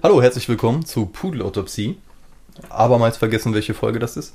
[0.00, 1.98] Hallo, herzlich willkommen zu Pudelautopsie.
[2.68, 4.32] Abermals vergessen, welche Folge das ist.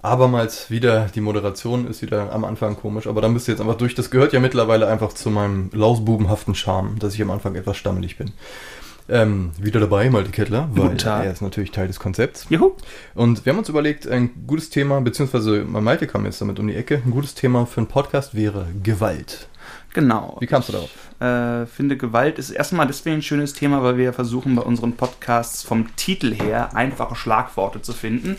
[0.00, 3.76] Abermals wieder, die Moderation ist wieder am Anfang komisch, aber dann bist du jetzt einfach
[3.76, 3.94] durch.
[3.94, 8.16] Das gehört ja mittlerweile einfach zu meinem lausbubenhaften Charme, dass ich am Anfang etwas stammelig
[8.16, 8.32] bin.
[9.10, 12.46] Ähm, wieder dabei, Malte Kettler, weil er ist natürlich Teil des Konzepts.
[12.48, 12.72] Juhu.
[13.14, 16.76] Und wir haben uns überlegt, ein gutes Thema, beziehungsweise Malte kam jetzt damit um die
[16.76, 19.48] Ecke, ein gutes Thema für einen Podcast wäre Gewalt.
[19.92, 20.36] Genau.
[20.40, 20.90] Wie kamst du darauf?
[21.20, 25.62] äh, finde, Gewalt ist erstmal deswegen ein schönes Thema, weil wir versuchen bei unseren Podcasts
[25.62, 28.36] vom Titel her einfache Schlagworte zu finden,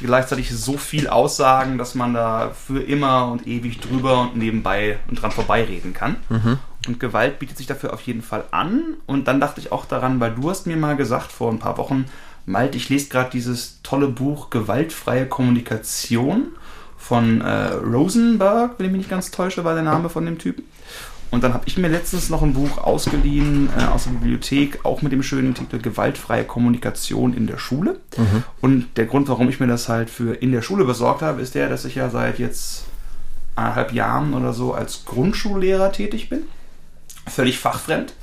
[0.00, 4.98] die gleichzeitig so viel aussagen, dass man da für immer und ewig drüber und nebenbei
[5.08, 6.16] und dran vorbeireden kann.
[6.86, 8.96] Und Gewalt bietet sich dafür auf jeden Fall an.
[9.06, 11.76] Und dann dachte ich auch daran, weil du hast mir mal gesagt vor ein paar
[11.78, 12.06] Wochen,
[12.46, 16.48] Malte, ich lese gerade dieses tolle Buch Gewaltfreie Kommunikation
[17.00, 20.64] von äh, Rosenberg, wenn ich mich nicht ganz täusche, war der Name von dem Typen.
[21.30, 25.00] Und dann habe ich mir letztens noch ein Buch ausgeliehen äh, aus der Bibliothek, auch
[25.00, 28.00] mit dem schönen Titel Gewaltfreie Kommunikation in der Schule.
[28.60, 31.54] Und der Grund, warum ich mir das halt für in der Schule besorgt habe, ist
[31.54, 32.84] der, dass ich ja seit jetzt
[33.56, 36.42] eineinhalb Jahren oder so als Grundschullehrer tätig bin.
[37.26, 38.14] Völlig fachfremd,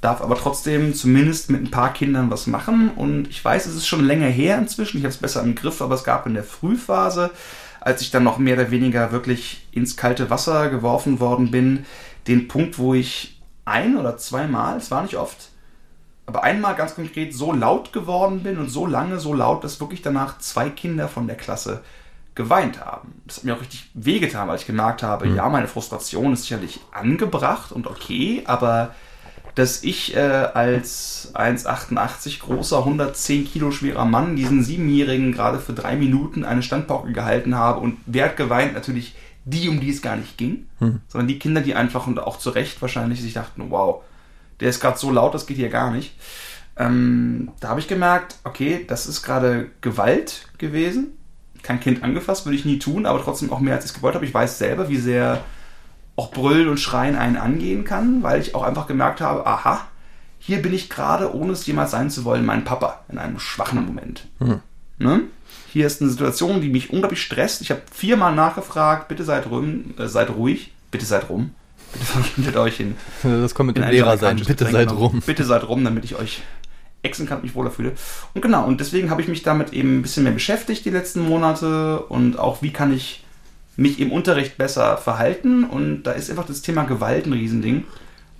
[0.00, 2.90] darf aber trotzdem zumindest mit ein paar Kindern was machen.
[2.96, 5.80] Und ich weiß, es ist schon länger her inzwischen, ich habe es besser im Griff,
[5.80, 7.30] aber es gab in der Frühphase,
[7.86, 11.86] als ich dann noch mehr oder weniger wirklich ins kalte Wasser geworfen worden bin,
[12.26, 15.50] den Punkt, wo ich ein oder zweimal, es war nicht oft,
[16.26, 20.02] aber einmal ganz konkret so laut geworden bin und so lange so laut, dass wirklich
[20.02, 21.84] danach zwei Kinder von der Klasse
[22.34, 23.22] geweint haben.
[23.24, 26.80] Das hat mir auch richtig wehgetan, weil ich gemerkt habe, ja, meine Frustration ist sicherlich
[26.90, 28.96] angebracht und okay, aber
[29.56, 35.96] dass ich äh, als 1,88 großer, 110 Kilo schwerer Mann diesen Siebenjährigen gerade für drei
[35.96, 38.74] Minuten eine Standpauke gehalten habe und wer hat geweint?
[38.74, 39.14] Natürlich
[39.46, 40.66] die, um die es gar nicht ging,
[41.08, 44.02] sondern die Kinder, die einfach und auch zu Recht wahrscheinlich sich dachten, wow,
[44.60, 46.14] der ist gerade so laut, das geht hier gar nicht.
[46.76, 51.16] Ähm, da habe ich gemerkt, okay, das ist gerade Gewalt gewesen.
[51.62, 54.14] Kein Kind angefasst, würde ich nie tun, aber trotzdem auch mehr als ich es gewollt
[54.14, 54.26] habe.
[54.26, 55.42] Ich weiß selber, wie sehr
[56.16, 59.86] auch Brüllen und Schreien einen angehen kann, weil ich auch einfach gemerkt habe, aha,
[60.38, 63.84] hier bin ich gerade, ohne es jemals sein zu wollen, mein Papa in einem schwachen
[63.84, 64.26] Moment.
[64.98, 65.22] Ne?
[65.72, 67.60] Hier ist eine Situation, die mich unglaublich stresst.
[67.60, 71.50] Ich habe viermal nachgefragt, bitte seid, rum, äh, seid ruhig, bitte seid rum,
[71.92, 74.36] bitte verbindet euch in Das kommt mit dem Lehrer sein.
[74.36, 75.22] Bitte seid rum.
[75.26, 76.42] Bitte seid rum, damit ich euch
[77.02, 77.92] exen kann, mich wohler fühle.
[78.32, 81.20] Und genau, und deswegen habe ich mich damit eben ein bisschen mehr beschäftigt die letzten
[81.20, 83.25] Monate und auch wie kann ich
[83.76, 87.84] mich im Unterricht besser verhalten und da ist einfach das Thema Gewalt ein Riesending.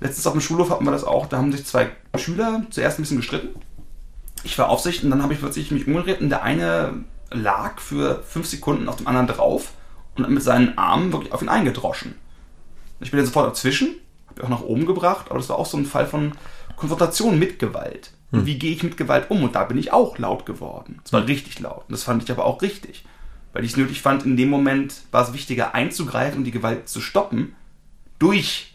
[0.00, 3.02] Letztens auf dem Schulhof hatten wir das auch, da haben sich zwei Schüler zuerst ein
[3.02, 3.60] bisschen gestritten.
[4.44, 8.22] Ich war Aufsicht und dann habe ich plötzlich mich umgedreht und der eine lag für
[8.22, 9.72] fünf Sekunden auf dem anderen drauf
[10.16, 12.14] und hat mit seinen Armen wirklich auf ihn eingedroschen.
[13.00, 13.96] Ich bin dann sofort dazwischen,
[14.28, 16.32] habe ihn auch nach oben gebracht, aber das war auch so ein Fall von
[16.76, 18.12] Konfrontation mit Gewalt.
[18.32, 19.44] Und wie gehe ich mit Gewalt um?
[19.44, 21.00] Und da bin ich auch laut geworden.
[21.04, 21.84] Es war richtig laut.
[21.88, 23.04] Und das fand ich aber auch richtig.
[23.56, 26.90] Weil ich es nötig fand, in dem Moment war es wichtiger einzugreifen und die Gewalt
[26.90, 27.54] zu stoppen,
[28.18, 28.74] durch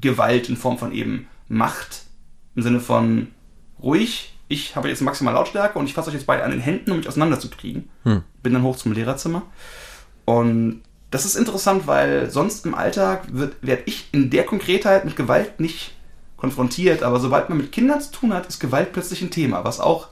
[0.00, 2.02] Gewalt in Form von eben Macht,
[2.54, 3.26] im Sinne von
[3.82, 6.92] ruhig, ich habe jetzt maximal Lautstärke und ich fasse euch jetzt beide an den Händen,
[6.92, 7.90] um mich auseinanderzukriegen.
[8.40, 9.42] Bin dann hoch zum Lehrerzimmer.
[10.26, 15.58] Und das ist interessant, weil sonst im Alltag werde ich in der Konkretheit mit Gewalt
[15.58, 15.90] nicht
[16.36, 19.80] konfrontiert, aber sobald man mit Kindern zu tun hat, ist Gewalt plötzlich ein Thema, was
[19.80, 20.06] auch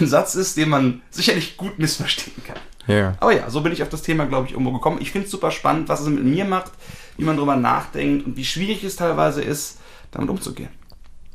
[0.00, 2.56] ein Satz ist, den man sicherlich gut missverstehen kann.
[2.86, 3.14] Ja.
[3.20, 4.98] Aber ja, so bin ich auf das Thema, glaube ich, irgendwo gekommen.
[5.00, 6.72] Ich finde es super spannend, was es mit mir macht,
[7.16, 9.78] wie man drüber nachdenkt und wie schwierig es teilweise ist,
[10.10, 10.70] damit umzugehen.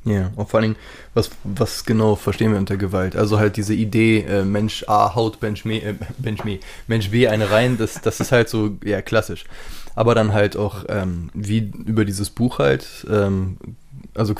[0.03, 3.15] Ja, und vor allen Dingen, was, was genau verstehen wir unter Gewalt?
[3.15, 7.27] Also halt diese Idee, äh, Mensch A haut Mensch, Me, äh, Mensch, Me, Mensch B
[7.27, 9.43] eine rein, das, das ist halt so, ja, klassisch.
[9.95, 13.57] Aber dann halt auch, ähm, wie über dieses Buch halt, ähm,
[14.17, 14.33] also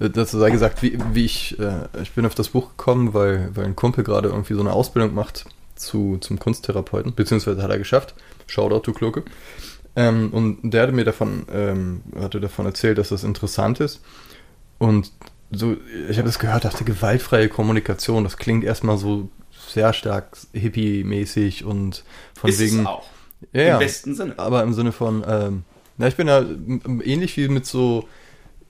[0.00, 3.50] äh, dazu sei gesagt, wie, wie ich, äh, ich bin auf das Buch gekommen, weil,
[3.54, 5.44] weil ein Kumpel gerade irgendwie so eine Ausbildung macht
[5.74, 8.14] zu, zum Kunsttherapeuten, beziehungsweise hat er geschafft.
[8.46, 9.24] Shoutout to Kloke.
[9.94, 14.00] Ähm, und der hatte mir davon, ähm, hatte davon erzählt, dass das interessant ist.
[14.78, 15.12] Und
[15.50, 15.76] so,
[16.08, 19.28] ich habe das gehört, dachte gewaltfreie Kommunikation, das klingt erstmal so
[19.68, 22.04] sehr stark hippie-mäßig und
[22.34, 22.80] von ist wegen.
[22.80, 23.04] es auch.
[23.52, 24.38] Ja, Im besten Sinne.
[24.38, 25.64] Aber im Sinne von, ähm,
[25.98, 26.44] na, ich bin ja
[27.04, 28.08] ähnlich wie mit so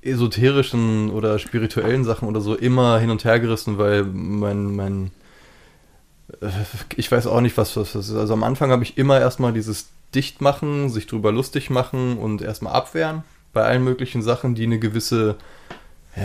[0.02, 5.10] esoterischen oder spirituellen Sachen oder so immer hin und her gerissen, weil mein, mein,
[6.40, 6.48] äh,
[6.96, 8.12] ich weiß auch nicht, was das ist.
[8.12, 12.74] Also am Anfang habe ich immer erstmal dieses Dichtmachen, sich drüber lustig machen und erstmal
[12.74, 13.22] abwehren
[13.52, 15.36] bei allen möglichen Sachen, die eine gewisse,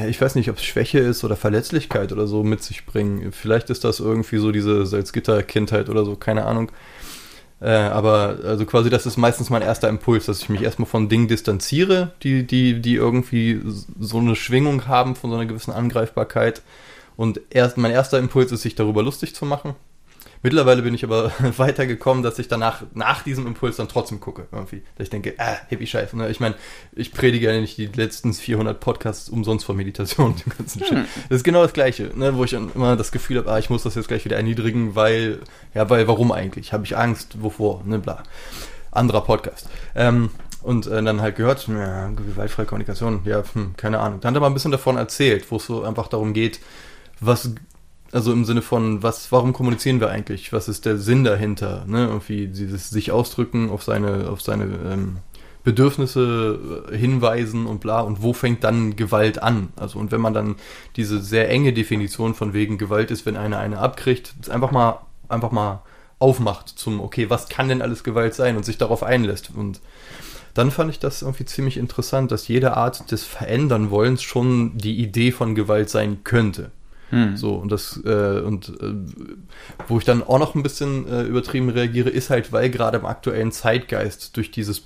[0.07, 3.31] ich weiß nicht, ob es Schwäche ist oder Verletzlichkeit oder so mit sich bringen.
[3.31, 6.71] Vielleicht ist das irgendwie so diese Salzgitter-Kindheit oder so, keine Ahnung.
[7.59, 11.09] Äh, aber also quasi das ist meistens mein erster Impuls, dass ich mich erstmal von
[11.09, 13.61] Dingen distanziere, die, die, die irgendwie
[13.99, 16.61] so eine Schwingung haben von so einer gewissen Angreifbarkeit
[17.17, 19.75] Und erst, mein erster Impuls ist, sich darüber lustig zu machen.
[20.47, 24.81] Mittlerweile bin ich aber weitergekommen, dass ich danach, nach diesem Impuls dann trotzdem gucke, irgendwie.
[24.95, 26.15] Dass ich denke, ah, hippie Scheiße.
[26.15, 26.29] Ne?
[26.29, 26.55] Ich meine,
[26.93, 30.99] ich predige ja nicht die letzten 400 Podcasts umsonst von Meditation und dem ganzen Shit.
[31.27, 32.33] Das ist genau das Gleiche, ne?
[32.37, 34.95] wo ich dann immer das Gefühl habe, ah, ich muss das jetzt gleich wieder erniedrigen,
[34.95, 35.39] weil,
[35.73, 36.71] ja, weil, warum eigentlich?
[36.71, 37.43] Habe ich Angst?
[37.43, 37.83] Wovor?
[37.83, 38.23] Ne, bla.
[38.91, 39.67] Anderer Podcast.
[39.95, 40.29] Ähm,
[40.61, 44.21] und äh, dann halt gehört, ja, gewaltfreie Kommunikation, ja, hm, keine Ahnung.
[44.21, 46.61] Dann hat er mal ein bisschen davon erzählt, wo es so einfach darum geht,
[47.19, 47.51] was,
[48.11, 50.53] also im Sinne von, was, warum kommunizieren wir eigentlich?
[50.53, 51.85] Was ist der Sinn dahinter?
[51.87, 52.07] Ne?
[52.07, 55.17] Irgendwie dieses sich ausdrücken, auf seine, auf seine ähm,
[55.63, 57.99] Bedürfnisse äh, hinweisen und bla.
[57.99, 59.69] Und wo fängt dann Gewalt an?
[59.75, 60.55] Also, und wenn man dann
[60.95, 65.51] diese sehr enge Definition von wegen Gewalt ist, wenn einer eine abkriegt, einfach mal, einfach
[65.51, 65.81] mal
[66.19, 69.51] aufmacht zum, okay, was kann denn alles Gewalt sein und sich darauf einlässt.
[69.53, 69.81] Und
[70.53, 74.99] dann fand ich das irgendwie ziemlich interessant, dass jede Art des Verändern Wollens schon die
[74.99, 76.71] Idee von Gewalt sein könnte.
[77.09, 77.37] Hm.
[77.37, 78.93] So, und das, äh, und äh,
[79.87, 83.05] wo ich dann auch noch ein bisschen äh, übertrieben reagiere, ist halt, weil gerade im
[83.05, 84.83] aktuellen Zeitgeist durch dieses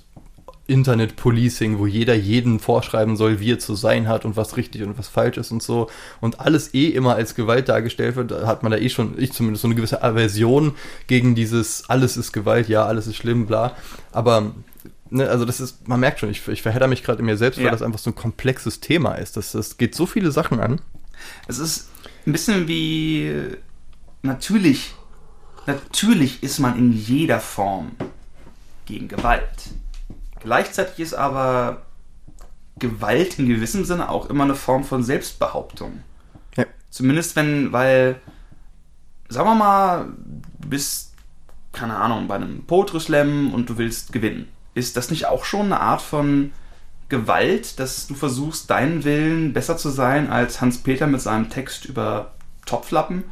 [0.68, 4.96] Internet-Policing, wo jeder jeden vorschreiben soll, wie er zu sein hat und was richtig und
[4.96, 5.90] was falsch ist und so,
[6.20, 9.62] und alles eh immer als Gewalt dargestellt wird, hat man da eh schon, ich zumindest,
[9.62, 10.74] so eine gewisse Aversion
[11.08, 13.76] gegen dieses, alles ist Gewalt, ja, alles ist schlimm, bla.
[14.12, 14.52] Aber
[15.10, 17.62] ne, also das ist, man merkt schon, ich, ich verhedder mich gerade in mir selbst,
[17.62, 19.36] weil das einfach so ein komplexes Thema ist.
[19.36, 20.80] Das, das geht so viele Sachen an.
[21.48, 21.88] Es ist
[22.26, 23.34] ein bisschen wie
[24.22, 24.94] natürlich,
[25.66, 27.92] natürlich ist man in jeder Form
[28.86, 29.70] gegen Gewalt.
[30.40, 31.82] Gleichzeitig ist aber
[32.78, 36.02] Gewalt in gewissem Sinne auch immer eine Form von Selbstbehauptung.
[36.56, 36.64] Ja.
[36.90, 38.20] Zumindest wenn, weil,
[39.28, 40.08] sagen wir mal,
[40.60, 41.14] du bist,
[41.72, 45.66] keine Ahnung, bei einem Poetry Slam und du willst gewinnen ist das nicht auch schon
[45.66, 46.52] eine Art von
[47.12, 52.32] Gewalt, dass du versuchst, deinen Willen besser zu sein als Hans-Peter mit seinem Text über
[52.64, 53.24] Topflappen?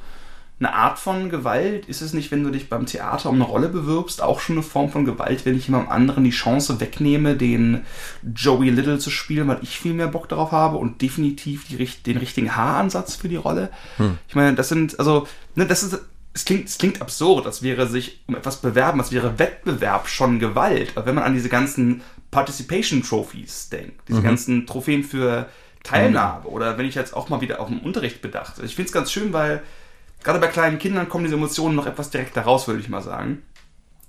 [0.59, 3.71] Eine Art von Gewalt ist es nicht, wenn du dich beim Theater um eine Rolle
[3.71, 7.87] bewirbst, auch schon eine Form von Gewalt, wenn ich jemandem anderen die Chance wegnehme, den
[8.35, 12.19] Joey Little zu spielen, weil ich viel mehr Bock darauf habe und definitiv die, den
[12.19, 13.71] richtigen Haaransatz für die Rolle.
[13.97, 14.19] Hm.
[14.29, 15.99] Ich meine, das sind, also, ne, das ist
[16.33, 20.39] es klingt, es klingt absurd, als wäre sich um etwas bewerben, als wäre Wettbewerb schon
[20.39, 20.93] Gewalt.
[20.95, 24.25] Aber wenn man an diese ganzen Participation Trophies denkt, diese mhm.
[24.25, 25.49] ganzen Trophäen für
[25.83, 26.55] Teilnahme mhm.
[26.55, 28.53] oder wenn ich jetzt auch mal wieder auf den Unterricht bedacht.
[28.53, 29.63] Also ich finde es ganz schön, weil
[30.23, 33.43] gerade bei kleinen Kindern kommen diese Emotionen noch etwas direkter raus, würde ich mal sagen.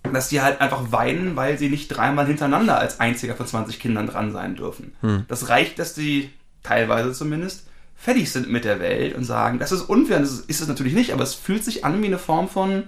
[0.03, 4.07] Dass die halt einfach weinen, weil sie nicht dreimal hintereinander als einziger von 20 Kindern
[4.07, 4.93] dran sein dürfen.
[5.01, 5.25] Mhm.
[5.27, 6.31] Das reicht, dass die,
[6.63, 10.61] teilweise zumindest, fertig sind mit der Welt und sagen, das ist unfair, das ist, ist
[10.61, 12.85] es natürlich nicht, aber es fühlt sich an wie eine Form von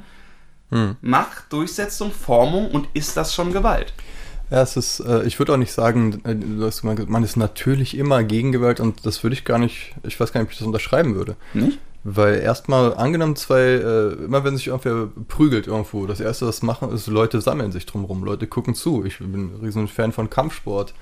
[0.72, 0.98] hm.
[1.02, 3.94] Macht, Durchsetzung, Formung und ist das schon Gewalt?
[4.54, 6.36] Ja, es ist, äh, ich würde auch nicht sagen, äh,
[7.08, 10.42] man ist natürlich immer gegen Gewalt und das würde ich gar nicht, ich weiß gar
[10.42, 11.36] nicht, ob ich das unterschreiben würde.
[11.56, 11.80] Nicht?
[12.04, 16.92] Weil erstmal, angenommen zwei, äh, immer wenn sich irgendwer prügelt irgendwo, das erste, was machen,
[16.92, 19.04] ist, Leute sammeln sich drumherum, Leute gucken zu.
[19.06, 20.94] Ich bin ein riesen Fan von Kampfsport.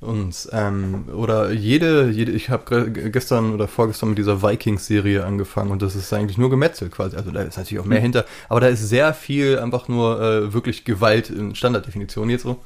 [0.00, 5.82] Und ähm, oder jede, jede ich habe gestern oder vorgestern mit dieser Vikings-Serie angefangen und
[5.82, 7.16] das ist eigentlich nur Gemetzel quasi.
[7.16, 8.04] Also da ist natürlich auch mehr mhm.
[8.04, 12.60] hinter, aber da ist sehr viel einfach nur äh, wirklich Gewalt in Standarddefinition jetzt so.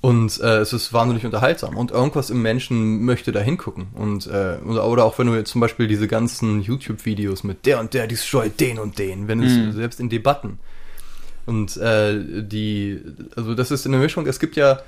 [0.00, 1.76] Und äh, es ist wahnsinnig unterhaltsam.
[1.76, 3.88] Und irgendwas im Menschen möchte da hingucken.
[3.94, 7.94] Und, äh, oder auch wenn du jetzt zum Beispiel diese ganzen YouTube-Videos mit der und
[7.94, 9.72] der destroyt den und den, wenn es mhm.
[9.72, 10.60] selbst in Debatten.
[11.46, 13.00] Und äh, die,
[13.34, 14.80] also das ist eine Mischung, es gibt ja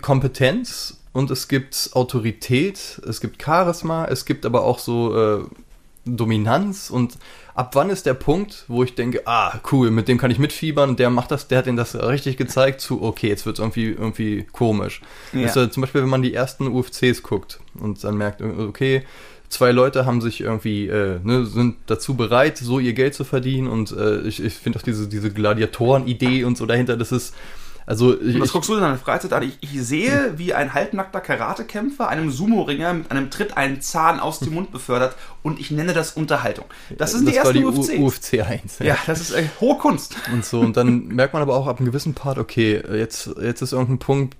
[0.00, 5.44] Kompetenz und es gibt Autorität, es gibt Charisma, es gibt aber auch so äh,
[6.06, 7.18] Dominanz und
[7.54, 10.96] ab wann ist der Punkt, wo ich denke, ah, cool, mit dem kann ich mitfiebern,
[10.96, 13.90] der macht das, der hat ihnen das richtig gezeigt, zu, okay, jetzt wird es irgendwie,
[13.90, 15.00] irgendwie komisch.
[15.32, 15.46] Ja.
[15.46, 19.04] Also, zum Beispiel, wenn man die ersten UFCs guckt und dann merkt, okay,
[19.48, 23.68] zwei Leute haben sich irgendwie, äh, ne, sind dazu bereit, so ihr Geld zu verdienen
[23.68, 27.34] und äh, ich, ich finde auch diese, diese Gladiatoren-Idee und so dahinter, das ist,
[27.86, 29.42] also ich, Was guckst du an der Freizeit an?
[29.42, 34.38] Ich, ich sehe, wie ein halbnackter Karatekämpfer einem Sumo-Ringer mit einem Tritt einen Zahn aus
[34.40, 36.64] dem Mund befördert und ich nenne das Unterhaltung.
[36.96, 37.98] Das sind das die ersten die UFC.
[37.98, 38.78] UFC 1.
[38.80, 40.16] Ja, das ist äh, hohe Kunst.
[40.32, 43.60] Und so, und dann merkt man aber auch ab einem gewissen Part, okay, jetzt, jetzt
[43.60, 44.36] ist irgendein Punkt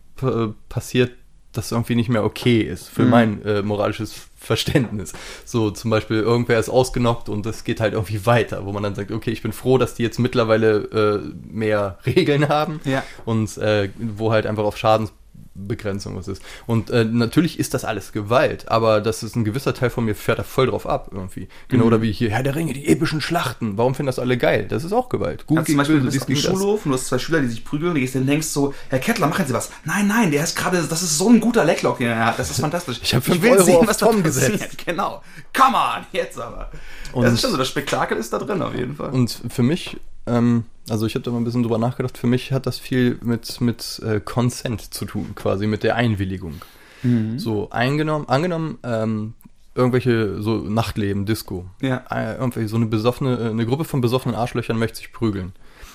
[0.68, 1.12] passiert,
[1.56, 3.10] das irgendwie nicht mehr okay ist für mhm.
[3.10, 5.12] mein äh, moralisches Verständnis.
[5.44, 8.94] So zum Beispiel, irgendwer ist ausgenockt und es geht halt irgendwie weiter, wo man dann
[8.94, 13.02] sagt, okay, ich bin froh, dass die jetzt mittlerweile äh, mehr Regeln haben ja.
[13.24, 15.12] und äh, wo halt einfach auf Schadens
[15.54, 16.42] Begrenzung was ist.
[16.66, 20.14] Und äh, natürlich ist das alles Gewalt, aber das ist ein gewisser Teil von mir
[20.14, 21.48] fährt da voll drauf ab irgendwie.
[21.68, 21.88] Genau, Mhm.
[21.88, 23.78] oder wie hier, Herr der Ringe, die epischen Schlachten.
[23.78, 24.66] Warum finden das alle geil?
[24.68, 25.46] Das ist auch Gewalt.
[25.46, 26.40] Gut Also zum Beispiel, du bist auf gegen.
[26.40, 28.98] Schulhof und du hast zwei Schüler, die sich prügeln, du gehst und denkst so, Herr
[28.98, 29.70] Kettler, machen Sie was.
[29.84, 32.50] Nein, nein, der ist gerade, das ist so ein guter Lecklock, den er hat, das
[32.50, 32.98] ist fantastisch.
[33.02, 34.76] Ich hab fünf Euro auf Tom gesetzt.
[34.84, 35.22] Genau.
[35.56, 36.70] Come on, jetzt aber.
[37.12, 39.10] Und- das ist schon so, das Spektakel ist da drin auf jeden Fall.
[39.10, 39.96] Und für mich,
[40.26, 43.18] ähm, also ich habe da mal ein bisschen drüber nachgedacht, für mich hat das viel
[43.22, 46.60] mit, mit äh, Consent zu tun, quasi mit der Einwilligung.
[47.02, 47.38] Mhm.
[47.38, 49.34] So eingenommen, angenommen, ähm,
[49.74, 51.66] irgendwelche so Nachtleben, Disco.
[51.80, 52.04] Ja.
[52.10, 55.52] Äh, irgendwie so eine besoffene, äh, eine Gruppe von besoffenen Arschlöchern möchte sich prügeln.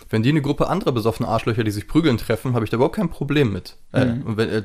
[0.10, 2.96] Wenn die eine Gruppe anderer besoffener Arschlöcher, die sich prügeln, treffen, habe ich da überhaupt
[2.96, 3.76] kein Problem mit.
[3.94, 4.22] Äh, Mhm.
[4.24, 4.64] und wenn, äh,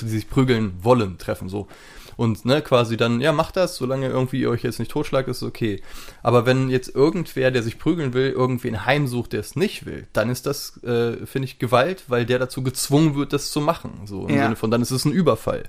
[0.00, 1.68] die sich prügeln wollen, treffen, so.
[2.16, 5.42] Und ne, quasi dann, ja, macht das, solange irgendwie ihr euch jetzt nicht totschlagt, ist
[5.42, 5.82] okay.
[6.22, 10.30] Aber wenn jetzt irgendwer, der sich prügeln will, irgendwen heimsucht, der es nicht will, dann
[10.30, 14.02] ist das, äh, finde ich, Gewalt, weil der dazu gezwungen wird, das zu machen.
[14.04, 14.44] So im Ja.
[14.44, 15.64] Sinne von, dann ist es ein Überfall.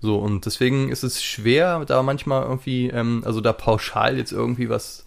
[0.00, 4.68] So, und deswegen ist es schwer, da manchmal irgendwie, ähm, also da pauschal jetzt irgendwie
[4.68, 5.03] was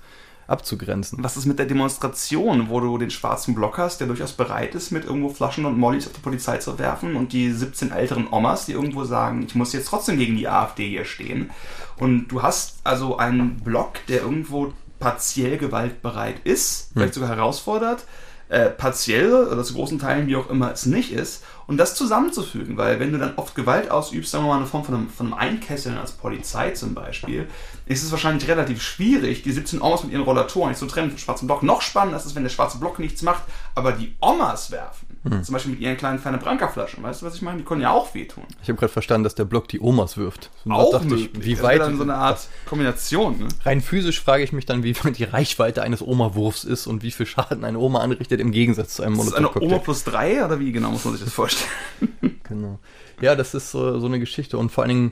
[0.48, 1.22] abzugrenzen.
[1.22, 4.92] Was ist mit der Demonstration, wo du den schwarzen Block hast, der durchaus bereit ist,
[4.92, 8.66] mit irgendwo Flaschen und Mollys auf die Polizei zu werfen und die 17 älteren Omas,
[8.66, 11.52] die irgendwo sagen, ich muss jetzt trotzdem gegen die AfD hier stehen.
[11.98, 18.06] Und du hast also einen Block, der irgendwo partiell gewaltbereit ist, vielleicht sogar herausfordert,
[18.50, 22.78] äh, partiell oder zu großen Teilen, wie auch immer es nicht ist, und das zusammenzufügen,
[22.78, 25.28] weil wenn du dann oft Gewalt ausübst, sagen wir mal eine Form von einem, von
[25.28, 27.48] einem Einkesseln als Polizei zum Beispiel,
[27.88, 31.18] ist es wahrscheinlich relativ schwierig, die 17 Omas mit ihren Rollatoren nicht zu trennen vom
[31.18, 31.64] schwarzen Block.
[31.64, 33.44] Noch spannender ist es, wenn der schwarze Block nichts macht,
[33.76, 35.08] aber die Omas werfen.
[35.44, 37.04] Zum Beispiel mit ihren kleinen Ferne Branca-Flaschen.
[37.04, 37.58] Weißt du, was ich meine?
[37.58, 38.46] Die können ja auch wehtun.
[38.62, 40.52] Ich habe gerade verstanden, dass der Block die Omas wirft.
[40.64, 41.32] Und Auch dachte möglich.
[41.34, 41.82] ich, wie das weit.
[41.82, 43.38] dann so eine Art Kombination.
[43.40, 43.48] Ne?
[43.66, 47.12] Rein physisch frage ich mich dann, wie weit die Reichweite eines Oma-Wurfs ist und wie
[47.12, 50.46] viel Schaden eine Oma anrichtet im Gegensatz zu einem Das ist eine Oma plus drei
[50.46, 51.70] oder wie genau muss man sich das vorstellen?
[52.44, 52.80] Genau.
[53.20, 55.12] Ja, das ist so, so eine Geschichte und vor allen Dingen,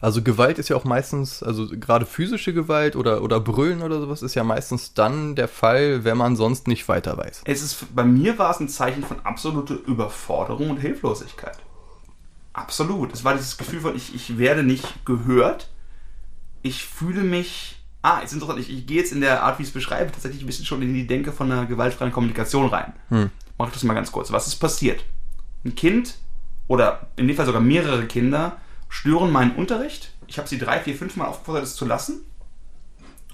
[0.00, 4.22] also Gewalt ist ja auch meistens, also gerade physische Gewalt oder, oder Brüllen oder sowas
[4.22, 7.42] ist ja meistens dann der Fall, wenn man sonst nicht weiter weiß.
[7.44, 11.58] Es ist, bei mir war es ein Zeichen von absoluter Überforderung und Hilflosigkeit.
[12.52, 13.12] Absolut.
[13.12, 15.68] Es war dieses Gefühl von, ich, ich werde nicht gehört.
[16.62, 17.76] Ich fühle mich.
[18.02, 20.42] Ah, jetzt interessant, ich, ich gehe jetzt in der Art, wie ich es beschreibe, tatsächlich
[20.42, 22.92] ein bisschen schon in die Denke von einer gewaltfreien Kommunikation rein.
[23.08, 23.30] Hm.
[23.58, 24.30] Mach ich das mal ganz kurz.
[24.32, 25.04] Was ist passiert?
[25.64, 26.16] Ein Kind
[26.68, 28.56] oder in dem Fall sogar mehrere Kinder
[28.88, 30.12] stören meinen Unterricht.
[30.26, 32.24] Ich habe sie drei, vier, fünf Mal aufgefordert, es zu lassen.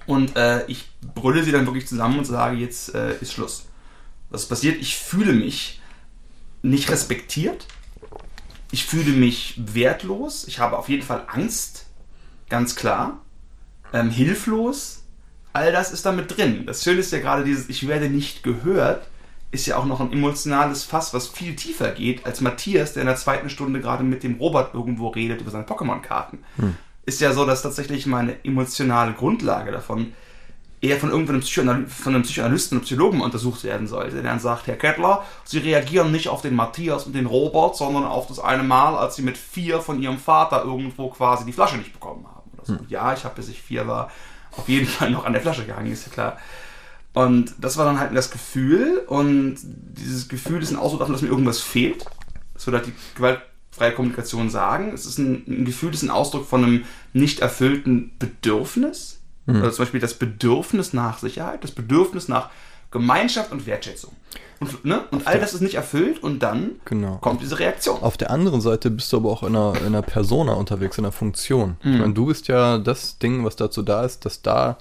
[0.07, 3.67] Und äh, ich brülle sie dann wirklich zusammen und sage, jetzt äh, ist Schluss.
[4.31, 4.81] Was passiert?
[4.81, 5.81] Ich fühle mich
[6.63, 7.67] nicht respektiert.
[8.71, 10.47] Ich fühle mich wertlos.
[10.47, 11.87] Ich habe auf jeden Fall Angst.
[12.49, 13.23] Ganz klar.
[13.93, 15.05] Ähm, hilflos.
[15.53, 16.67] All das ist damit drin.
[16.67, 19.07] Das Schöne ist ja gerade dieses, ich werde nicht gehört,
[19.55, 23.07] ist ja auch noch ein emotionales Fass, was viel tiefer geht als Matthias, der in
[23.07, 26.41] der zweiten Stunde gerade mit dem Robert irgendwo redet über seine Pokémon-Karten.
[27.07, 30.13] Ist ja so, dass tatsächlich meine emotionale Grundlage davon
[30.81, 34.67] eher von irgendeinem Psychoanal von einem Psychoanalysten und Psychologen untersucht werden sollte, der dann sagt,
[34.67, 38.63] Herr Kettler, Sie reagieren nicht auf den Matthias und den Robert, sondern auf das eine
[38.63, 42.51] Mal, als Sie mit vier von Ihrem Vater irgendwo quasi die Flasche nicht bekommen haben.
[42.65, 42.77] So.
[42.89, 44.11] Ja, ich habe, bis ich vier war,
[44.57, 46.39] auf jeden Fall noch an der Flasche gehangen, ist ja klar.
[47.15, 51.23] Und das war dann halt das Gefühl und dieses Gefühl ist ein Ausdruck davon, dass
[51.23, 52.05] mir irgendwas fehlt.
[52.55, 54.93] Das würde halt die gewaltfreie Kommunikation sagen.
[54.93, 59.21] Es ist ein, ein Gefühl, das ist ein Ausdruck von einem nicht erfüllten Bedürfnis.
[59.47, 62.49] Also zum Beispiel das Bedürfnis nach Sicherheit, das Bedürfnis nach
[62.91, 64.13] Gemeinschaft und Wertschätzung.
[64.59, 65.05] Und, ne?
[65.11, 67.19] und all das ist nicht erfüllt und dann Genau.
[67.19, 68.01] kommt diese Reaktion.
[68.03, 71.05] Auf der anderen Seite bist du aber auch in einer, in einer Persona unterwegs, in
[71.05, 71.77] einer Funktion.
[71.83, 71.93] Mhm.
[71.93, 74.79] Ich meine, du bist ja das Ding, was dazu da ist, dass da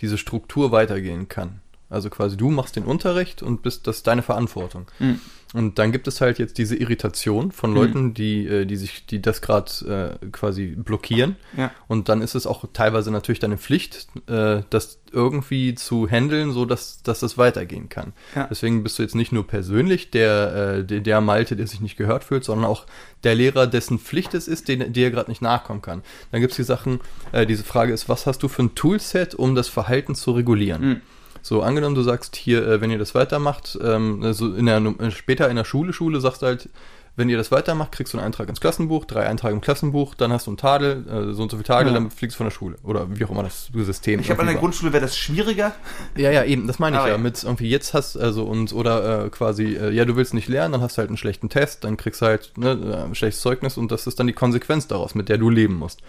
[0.00, 1.60] diese Struktur weitergehen kann.
[1.90, 4.86] Also quasi du machst den Unterricht und bist das ist deine Verantwortung.
[4.98, 5.20] Mhm.
[5.54, 9.22] Und dann gibt es halt jetzt diese Irritation von Leuten, die, äh, die sich, die
[9.22, 11.36] das gerade äh, quasi blockieren.
[11.56, 11.70] Ja.
[11.86, 16.66] Und dann ist es auch teilweise natürlich deine Pflicht, äh, das irgendwie zu handeln, so
[16.66, 18.12] dass, dass das weitergehen kann.
[18.36, 18.46] Ja.
[18.50, 21.96] Deswegen bist du jetzt nicht nur persönlich der, äh, der, der Malte, der sich nicht
[21.96, 22.84] gehört fühlt, sondern auch
[23.24, 26.02] der Lehrer, dessen Pflicht es ist, den, der gerade nicht nachkommen kann.
[26.30, 27.00] Dann gibt es die Sachen,
[27.32, 30.82] äh, diese Frage ist, was hast du für ein Toolset, um das Verhalten zu regulieren?
[30.82, 31.00] Mhm.
[31.48, 35.10] So, angenommen, du sagst hier, äh, wenn ihr das weitermacht, ähm, also in der, äh,
[35.10, 36.68] später in der Schule, Schule sagst du halt,
[37.16, 40.30] wenn ihr das weitermacht, kriegst du einen Eintrag ins Klassenbuch, drei Einträge im Klassenbuch, dann
[40.30, 41.94] hast du einen Tadel, äh, so und so viele Tage, Ja.
[41.94, 42.76] dann fliegst du von der Schule.
[42.82, 44.60] Oder wie auch immer das System Ich habe an der war.
[44.60, 45.72] Grundschule wäre das schwieriger.
[46.18, 47.16] Ja, ja, eben, das meine ich Aber ja.
[47.16, 47.18] ja.
[47.22, 50.72] Mit irgendwie jetzt hast, also und oder äh, quasi, äh, ja, du willst nicht lernen,
[50.72, 53.40] dann hast du halt einen schlechten Test, dann kriegst du halt ne, äh, ein schlechtes
[53.40, 56.00] Zeugnis und das ist dann die Konsequenz daraus, mit der du leben musst.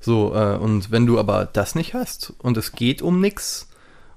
[0.00, 3.68] So, äh, und wenn du aber das nicht hast und es geht um nix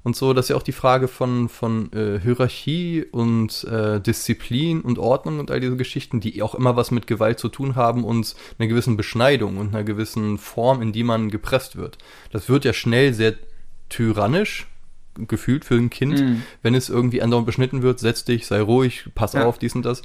[0.07, 0.33] und so.
[0.33, 5.39] Das ist ja auch die Frage von, von äh, Hierarchie und äh, Disziplin und Ordnung
[5.39, 8.67] und all diese Geschichten, die auch immer was mit Gewalt zu tun haben und einer
[8.67, 11.97] gewissen Beschneidung und einer gewissen Form, in die man gepresst wird.
[12.31, 13.35] Das wird ja schnell sehr
[13.89, 14.67] tyrannisch
[15.27, 16.43] gefühlt für ein Kind, Mhm.
[16.61, 19.45] wenn es irgendwie andauernd beschnitten wird, setz dich, sei ruhig, pass Ja.
[19.45, 20.01] auf, dies und das.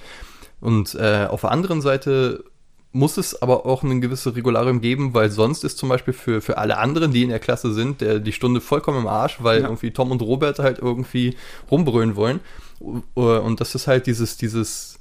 [0.60, 2.44] Und äh, auf der anderen Seite
[2.92, 6.58] muss es aber auch ein gewisse Regularium geben, weil sonst ist zum Beispiel für, für
[6.58, 9.66] alle anderen, die in der Klasse sind, der, die Stunde vollkommen im Arsch, weil Ja.
[9.68, 11.36] irgendwie Tom und Robert halt irgendwie
[11.70, 12.40] rumbrüllen wollen.
[12.80, 14.98] Und das ist halt dieses, dieses,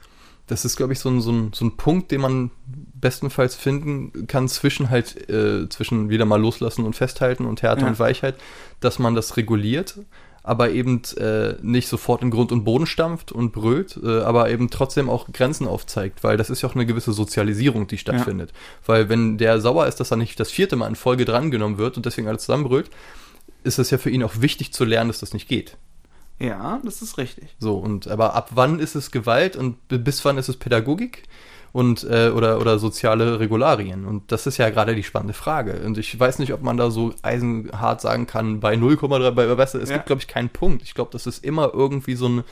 [0.48, 2.52] das ist, glaube ich, so ein, so, ein, so ein Punkt, den man
[2.94, 7.88] bestenfalls finden kann zwischen halt, äh, zwischen wieder mal loslassen und festhalten und Härte Ja.
[7.88, 8.36] und Weichheit,
[8.80, 9.98] dass man das reguliert,
[10.44, 14.70] aber eben äh, nicht sofort in Grund und Boden stampft und brüllt, äh, aber eben
[14.70, 18.52] trotzdem auch Grenzen aufzeigt, weil das ist ja auch eine gewisse Sozialisierung, die stattfindet.
[18.86, 21.98] Weil wenn der sauer ist, dass er nicht das vierte Mal in Folge drangenommen wird
[21.98, 22.90] und deswegen alles zusammenbrüllt,
[23.64, 25.78] ist es ja für ihn auch wichtig zu lernen, dass das nicht geht.
[26.40, 27.50] Ja, das ist richtig.
[27.60, 31.24] So, und aber ab wann ist es Gewalt und bis wann ist es Pädagogik?
[31.74, 34.06] Und, äh, oder, oder soziale Regularien.
[34.06, 35.82] Und das ist ja gerade die spannende Frage.
[35.86, 39.76] Und ich weiß nicht, ob man da so eisenhart sagen kann, bei 0,3, bei weißt
[39.76, 39.96] du, es Ja.
[39.96, 40.82] gibt, glaube ich, keinen Punkt.
[40.84, 42.44] Ich glaube, das ist immer irgendwie so eine,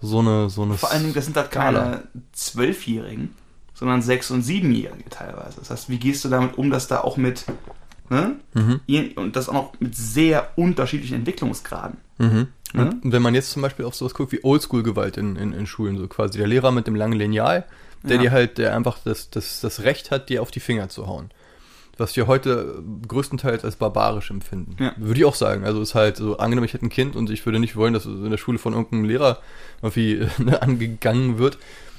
[0.00, 0.74] so eine, so eine.
[0.74, 3.34] Vor allen Dingen, das sind halt keine Zwölfjährigen,
[3.74, 5.58] sondern Sechs- und Siebenjährige teilweise.
[5.58, 7.44] Das heißt, wie gehst du damit um, dass da auch mit,
[8.08, 8.36] ne?
[8.54, 8.80] Mhm.
[9.16, 11.98] Und das auch noch mit sehr unterschiedlichen Entwicklungsgraden.
[12.18, 12.48] Mhm.
[12.72, 12.90] Ne?
[13.04, 15.98] Und wenn man jetzt zum Beispiel auf sowas guckt wie Oldschool-Gewalt in, in, in Schulen,
[15.98, 17.64] so quasi der Lehrer mit dem langen Lineal,
[18.02, 18.22] der Ja.
[18.22, 21.30] dir halt, der einfach das, das, das Recht hat, dir auf die Finger zu hauen.
[21.98, 24.76] Was wir heute größtenteils als barbarisch empfinden.
[24.78, 24.92] Ja.
[24.98, 25.64] Würde ich auch sagen.
[25.64, 28.04] Also ist halt so, angenommen, ich hätte ein Kind und ich würde nicht wollen, dass
[28.04, 29.38] es in der Schule von irgendeinem Lehrer
[29.80, 31.56] irgendwie ne, angegangen wird.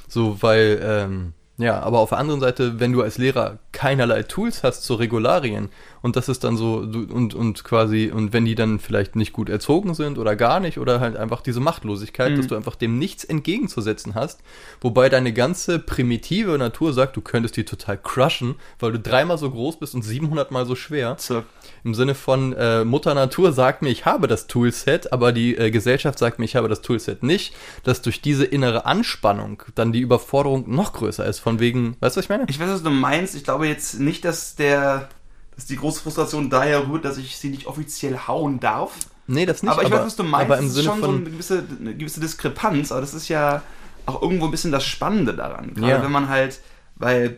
[0.07, 4.63] So, weil, ähm, ja, aber auf der anderen Seite, wenn du als Lehrer keinerlei Tools
[4.63, 5.69] hast zu Regularien
[6.01, 9.49] und das ist dann so, und, und quasi, und wenn die dann vielleicht nicht gut
[9.49, 12.37] erzogen sind oder gar nicht oder halt einfach diese Machtlosigkeit, Mhm.
[12.37, 14.41] dass du einfach dem nichts entgegenzusetzen hast,
[14.81, 19.49] wobei deine ganze primitive Natur sagt, du könntest die total crushen, weil du dreimal so
[19.49, 21.15] groß bist und 700 mal so schwer.
[21.19, 21.43] So,
[21.83, 25.71] Im Sinne von äh, Mutter Natur sagt mir, ich habe das Toolset, aber die äh,
[25.71, 29.99] Gesellschaft sagt mir, ich habe das Toolset nicht, dass durch diese innere Anspannung dann die
[30.01, 31.39] Überforderung noch größer ist.
[31.39, 32.45] Von wegen, weißt du, was ich meine?
[32.47, 33.35] ich weiß, was du meinst.
[33.35, 35.09] Ich glaube jetzt nicht, dass der,
[35.57, 38.93] dass die große Frustration daher rührt, dass ich sie nicht offiziell hauen darf.
[39.27, 39.69] Nee, das nicht.
[39.71, 40.45] aber ich weiß, was du meinst.
[40.45, 43.13] Aber im es ist Sinne schon so von, eine gewisse, eine gewisse Diskrepanz, aber das
[43.13, 43.61] ist ja
[44.05, 45.73] auch irgendwo ein bisschen das Spannende daran.
[45.73, 46.01] Gerade Ja.
[46.03, 46.61] wenn man halt,
[46.95, 47.37] weil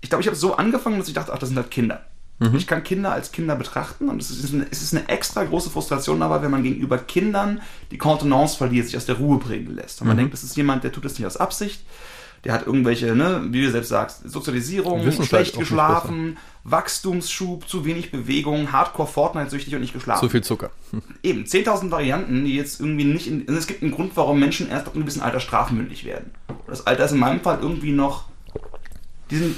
[0.00, 2.04] ich glaube, ich habe so angefangen, dass ich dachte, ach, das sind halt Kinder.
[2.38, 2.54] Mhm.
[2.54, 5.70] Ich kann Kinder als Kinder betrachten und es ist, eine, es ist eine extra große
[5.70, 10.00] Frustration dabei, wenn man gegenüber Kindern die Kontenance verliert, sich aus der Ruhe bringen lässt.
[10.00, 10.20] Und man Mhm.
[10.20, 11.82] denkt, das ist jemand, der tut das nicht aus Absicht.
[12.44, 16.36] Der hat irgendwelche, ne, wie du selbst sagst, Sozialisierung, schlecht geschlafen,
[16.70, 20.20] Wachstumsschub, zu wenig Bewegung, Hardcore Fortnite-süchtig und nicht geschlafen.
[20.20, 20.70] zu viel Zucker.
[21.22, 23.46] Eben, 10.000 Varianten, die jetzt irgendwie nicht in.
[23.48, 26.30] Also es gibt einen Grund, warum Menschen erst ab einem gewissen Alter strafmündig werden.
[26.48, 28.24] Und das Alter ist in meinem Fall irgendwie noch.
[29.30, 29.56] Die, sind,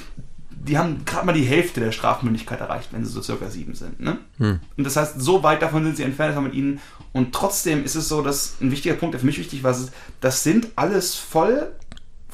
[0.51, 4.01] die haben gerade mal die Hälfte der Strafmündigkeit erreicht, wenn sie so circa sieben sind.
[4.01, 4.19] Ne?
[4.39, 4.61] Hm.
[4.77, 6.81] Und das heißt, so weit davon sind sie entfernt von mit ihnen.
[7.13, 9.93] Und trotzdem ist es so, dass ein wichtiger Punkt, der für mich wichtig war, ist,
[10.21, 11.73] das sind alles voll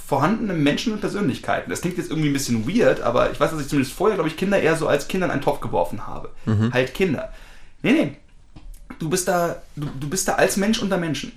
[0.07, 1.69] vorhandene Menschen und Persönlichkeiten.
[1.69, 4.29] Das klingt jetzt irgendwie ein bisschen weird, aber ich weiß, dass ich zumindest vorher, glaube
[4.29, 6.31] ich, Kinder eher so als Kinder in einen Topf geworfen habe.
[6.73, 7.33] Halt Kinder.
[7.83, 8.17] Nee, nee.
[9.01, 11.33] Du bist da, du, du bist da als Mensch unter Menschen.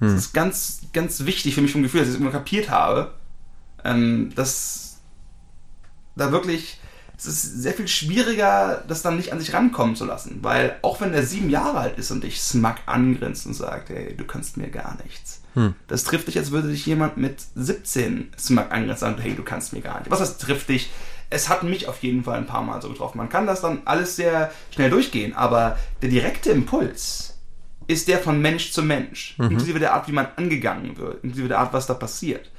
[0.00, 3.12] Das ist ganz, ganz wichtig für mich vom Gefühl, dass ich es immer kapiert habe,
[3.84, 4.98] ähm, dass
[6.16, 6.80] da wirklich,
[7.18, 11.00] es ist sehr viel schwieriger, das dann nicht an sich rankommen zu lassen, weil auch
[11.00, 14.56] wenn der sieben Jahre alt ist und dich smug angrinst und sagt, hey, du kannst
[14.56, 15.74] mir gar nichts, Hm.
[15.88, 19.42] das trifft dich, als würde dich jemand mit 17 smug angrinsen und sagen, hey, du
[19.42, 20.10] kannst mir gar nicht.
[20.10, 20.90] Was heißt trifft dich?
[21.30, 23.18] Es hat mich auf jeden Fall ein paar Mal so getroffen.
[23.18, 27.38] Man kann das dann alles sehr schnell durchgehen, aber der direkte Impuls
[27.88, 31.58] ist der von Mensch zu Mensch, inklusive der Art, wie man angegangen wird, inklusive der
[31.58, 32.50] Art, was da passiert.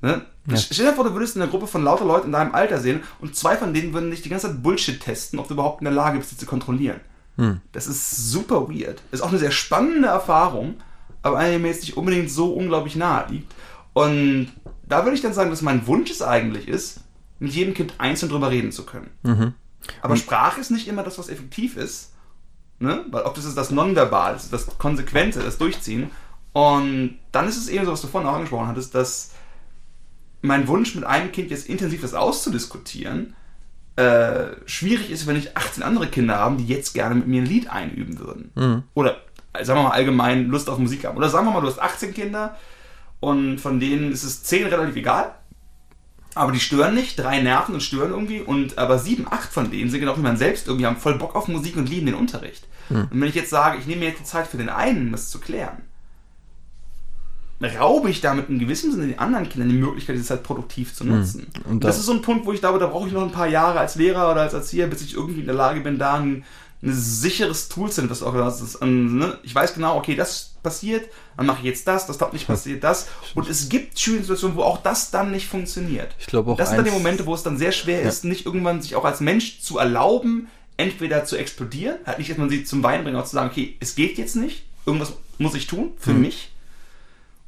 [0.00, 0.22] Ne?
[0.46, 0.56] Ja.
[0.56, 3.02] Stell dir vor, du würdest in einer Gruppe von lauter Leuten in deinem Alter sehen
[3.20, 5.84] und zwei von denen würden dich die ganze Zeit Bullshit testen, ob du überhaupt in
[5.84, 7.00] der Lage bist, sie zu kontrollieren.
[7.36, 7.60] Hm.
[7.72, 9.02] Das ist super weird.
[9.12, 10.76] Ist auch eine sehr spannende Erfahrung,
[11.22, 13.52] aber eine, die mir jetzt nicht unbedingt so unglaublich nahe liegt.
[13.92, 14.48] Und
[14.86, 17.00] da würde ich dann sagen, dass mein Wunsch es eigentlich ist,
[17.38, 19.10] mit jedem Kind einzeln drüber reden zu können.
[19.22, 19.54] Mhm.
[20.02, 22.12] Aber Sprache ist nicht immer das, was effektiv ist.
[22.78, 23.04] Ne?
[23.10, 26.10] Weil ob das ist das Nonverbal, das ist das Konsequente, das Durchziehen.
[26.52, 29.32] Und dann ist es eben so, was du vorhin auch angesprochen hattest, dass
[30.42, 33.34] mein Wunsch mit einem Kind jetzt intensiv das auszudiskutieren,
[33.96, 37.46] äh, schwierig ist, wenn ich 18 andere Kinder habe, die jetzt gerne mit mir ein
[37.46, 38.50] Lied einüben würden.
[38.54, 38.82] Mhm.
[38.94, 39.18] Oder
[39.62, 41.16] sagen wir mal allgemein Lust auf Musik haben.
[41.16, 42.56] Oder sagen wir mal, du hast 18 Kinder
[43.18, 45.34] und von denen ist es 10 relativ egal.
[46.34, 49.90] Aber die stören nicht, drei nerven und stören irgendwie, und aber sieben, acht von denen
[49.90, 52.68] sind genau wie man selbst irgendwie, haben voll Bock auf Musik und lieben den Unterricht.
[52.88, 53.08] Hm.
[53.10, 55.28] Und wenn ich jetzt sage, ich nehme mir jetzt die Zeit für den einen, das
[55.28, 55.78] zu klären,
[57.62, 61.04] raube ich damit in gewissem Sinne den anderen Kindern die Möglichkeit, diese Zeit produktiv zu
[61.04, 61.40] nutzen.
[61.54, 61.62] Hm.
[61.64, 63.22] Und Und da- das ist so ein Punkt, wo ich glaube, da brauche ich noch
[63.22, 65.98] ein paar Jahre als Lehrer oder als Erzieher, bis ich irgendwie in der Lage bin,
[65.98, 66.44] da ein,
[66.82, 69.38] ein sicheres Toolset, das auch das ist, ähm, ne?
[69.42, 72.82] ich weiß genau, okay, das passiert, dann mache ich jetzt das, das dort nicht passiert,
[72.84, 73.08] das.
[73.34, 76.14] Und es gibt Schulsituationen, wo auch das dann nicht funktioniert.
[76.18, 78.08] Ich glaube auch Das sind dann die Momente, wo es dann sehr schwer Ja.
[78.08, 82.38] ist, nicht irgendwann sich auch als Mensch zu erlauben, entweder zu explodieren, halt nicht, dass
[82.38, 85.54] man sie zum Wein bringt, auch zu sagen, okay, es geht jetzt nicht, irgendwas muss
[85.54, 86.20] ich tun für Mhm.
[86.22, 86.50] mich.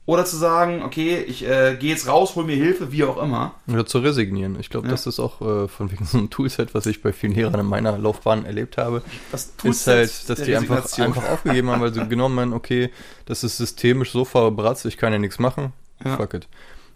[0.04, 3.54] Oder zu sagen, okay, ich äh, gehe jetzt raus, hol mir Hilfe, wie auch immer.
[3.72, 4.56] Oder zu resignieren.
[4.58, 4.90] Ich glaube, Ja.
[4.90, 7.66] das ist auch äh, von wegen so ein Toolset, was ich bei vielen Lehrern in
[7.66, 9.02] meiner Laufbahn erlebt habe.
[9.30, 12.90] Das ist Toolset halt, dass die einfach, einfach aufgegeben haben, weil sie genommen haben, okay,
[13.26, 15.72] das ist systemisch so verbratzt, ich kann ja nichts machen.
[16.04, 16.16] Ja.
[16.16, 16.48] Fuck it.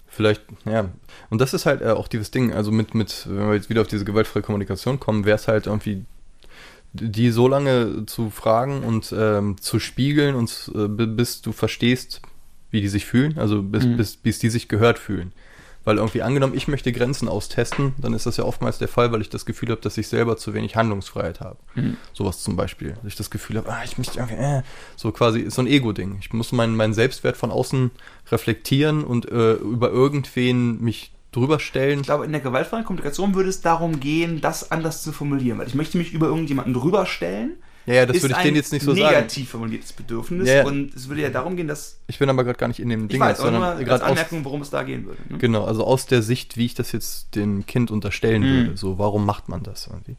[0.09, 0.89] Vielleicht, ja.
[1.31, 3.83] Und das ist halt äh, auch dieses Ding, also mit, mit, wenn wir jetzt wieder
[3.83, 6.05] auf diese gewaltfreie Kommunikation kommen, wäre es halt irgendwie,
[6.93, 12.21] die so lange zu fragen und ähm, zu spiegeln und äh, bi- bis du verstehst,
[12.77, 13.97] wie die sich fühlen, also bis, Mhm.
[13.97, 15.33] bis, bis die sich gehört fühlen.
[15.85, 19.21] Weil irgendwie angenommen, ich möchte Grenzen austesten, dann ist das ja oftmals der Fall, weil
[19.21, 21.59] ich das Gefühl habe, dass ich selber zu wenig Handlungsfreiheit habe.
[21.77, 21.97] Mhm.
[22.13, 22.91] Sowas zum Beispiel.
[23.03, 24.63] Dass ich das Gefühl habe, ah, ich möchte irgendwie, äh,
[24.97, 26.17] so quasi, ist so ein Ego-Ding.
[26.21, 27.93] Ich muss meinen, meinen Selbstwert von außen
[28.33, 32.01] reflektieren und äh, über irgendwen mich drüber stellen.
[32.01, 35.69] Ich glaube, in der gewaltfreien Kommunikation würde es darum gehen, das anders zu formulieren, weil
[35.69, 37.53] ich möchte mich über irgendjemanden drüber stellen.
[37.87, 39.15] Ja, ja, das würde ich denen jetzt nicht so sagen.
[39.15, 40.65] negativ formuliertes Bedürfnis Ja, ja.
[40.67, 43.05] und es würde ja darum gehen, dass Ich bin aber gerade gar nicht in dem
[43.05, 45.21] ich Ding, weiß, aber nur sondern gerade Anmerkung, worum es da gehen würde.
[45.29, 45.39] Ne?
[45.39, 48.47] Genau, also aus der Sicht, wie ich das jetzt dem Kind unterstellen Mhm.
[48.67, 48.77] würde.
[48.77, 50.17] So, warum macht man das irgendwie?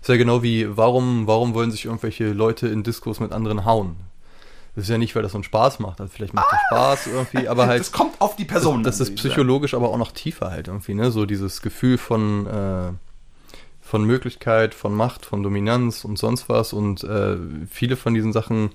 [0.00, 3.94] ist ja genau wie, warum, warum wollen sich irgendwelche Leute in Diskurs mit anderen hauen?
[4.74, 6.00] Das ist ja nicht, weil das so einen Spaß macht.
[6.00, 7.78] Also vielleicht macht das Spaß irgendwie, aber halt.
[7.80, 8.82] das kommt auf die Person.
[8.82, 11.10] das, das ist ich psychologisch aber auch noch tiefer halt irgendwie, ne?
[11.10, 12.92] So dieses Gefühl von, äh,
[13.92, 16.72] von Möglichkeit, von Macht, von Dominanz und sonst was.
[16.72, 17.36] Und äh,
[17.68, 18.70] viele von diesen Sachen,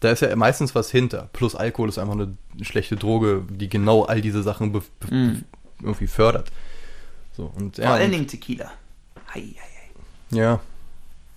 [0.00, 1.30] da ist ja meistens was hinter.
[1.32, 5.44] Plus Alkohol ist einfach eine schlechte Droge, die genau all diese Sachen be be Mhm.
[5.82, 6.52] irgendwie fördert.
[7.34, 7.88] So, und sagen.
[7.88, 8.70] Vor ja, allen Dingen Tequila.
[9.32, 10.36] Hei, hei, hei.
[10.36, 10.60] ja,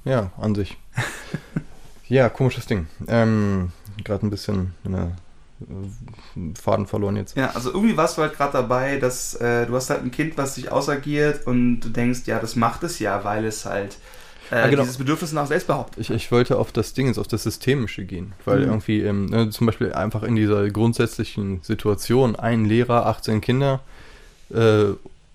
[0.04, 0.78] ja, an sich.
[2.10, 2.88] ja, komisches Ding.
[3.08, 3.72] Ähm,
[4.04, 5.23] Gerade ein bisschen ne, äh,
[6.62, 7.36] Faden verloren jetzt.
[7.38, 10.38] Ja, also irgendwie warst du halt gerade dabei, dass äh, du hast halt ein Kind,
[10.38, 13.98] was sich ausagiert und du denkst, ja, das macht es ja, weil es halt
[14.52, 14.84] äh, Ja, genau.
[14.84, 16.02] dieses Bedürfnis nach Selbstbehauptung.
[16.02, 18.66] Ich, ich wollte auf das Ding, auf das Systemische gehen, weil Mhm.
[18.66, 23.82] irgendwie ähm, ne, zum Beispiel einfach in dieser grundsätzlichen Situation ein Lehrer, 18 Kinder
[24.54, 24.86] äh,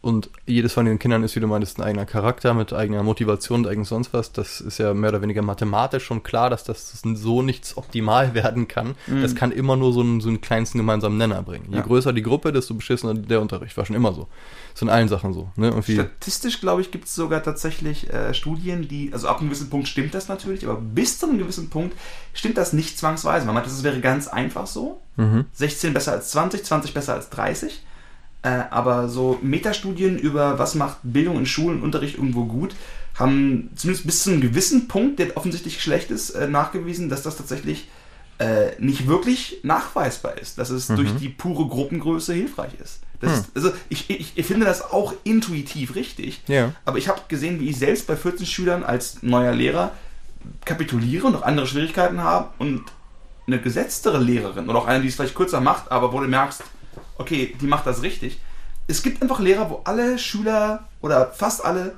[0.01, 3.71] und jedes von den Kindern ist wieder mal ein eigener Charakter mit eigener Motivation und
[3.71, 4.31] eigen sonst was.
[4.33, 8.69] Das ist ja mehr oder weniger mathematisch schon klar, dass das so nichts optimal werden
[8.69, 8.95] kann.
[9.09, 9.23] Mhm.
[9.23, 11.67] Das kann immer nur so einen, so einen kleinsten gemeinsamen Nenner bringen.
[11.71, 11.83] Je Ja.
[11.83, 13.77] größer die Gruppe, desto beschissener der Unterricht.
[13.77, 14.29] War schon immer so.
[14.73, 15.51] Ist in allen Sachen so.
[15.57, 15.75] Ne?
[15.83, 19.89] Statistisch, glaube ich, gibt es sogar tatsächlich äh, Studien, die, also ab einem gewissen Punkt
[19.89, 21.97] stimmt das natürlich, aber bis zu einem gewissen Punkt
[22.35, 23.47] stimmt das nicht zwangsweise.
[23.47, 25.01] Man meint, das wäre ganz einfach so.
[25.17, 25.47] mhm.
[25.55, 27.83] 16 besser als 20, 20 besser als 30.
[28.43, 32.75] Äh, aber so Metastudien über was macht Bildung in Schulen, Unterricht irgendwo gut,
[33.17, 37.37] haben zumindest bis zu einem gewissen Punkt, der offensichtlich schlecht ist, äh, nachgewiesen, dass das
[37.37, 37.89] tatsächlich
[38.39, 40.97] äh, nicht wirklich nachweisbar ist, dass es Mhm.
[40.97, 43.01] durch die pure Gruppengröße hilfreich ist.
[43.21, 43.29] Hm.
[43.31, 46.73] ist also ich, ich, ich finde das auch intuitiv richtig, Ja.
[46.85, 49.91] aber ich habe gesehen, wie ich selbst bei 14 Schülern als neuer Lehrer
[50.65, 52.83] kapituliere und noch andere Schwierigkeiten habe und
[53.49, 56.63] eine gesetztere Lehrerin oder auch eine, die es vielleicht kürzer macht, aber wo du merkst,
[57.19, 58.39] okay, die macht das richtig.
[58.87, 61.97] Es gibt einfach Lehrer, wo alle Schüler oder fast alle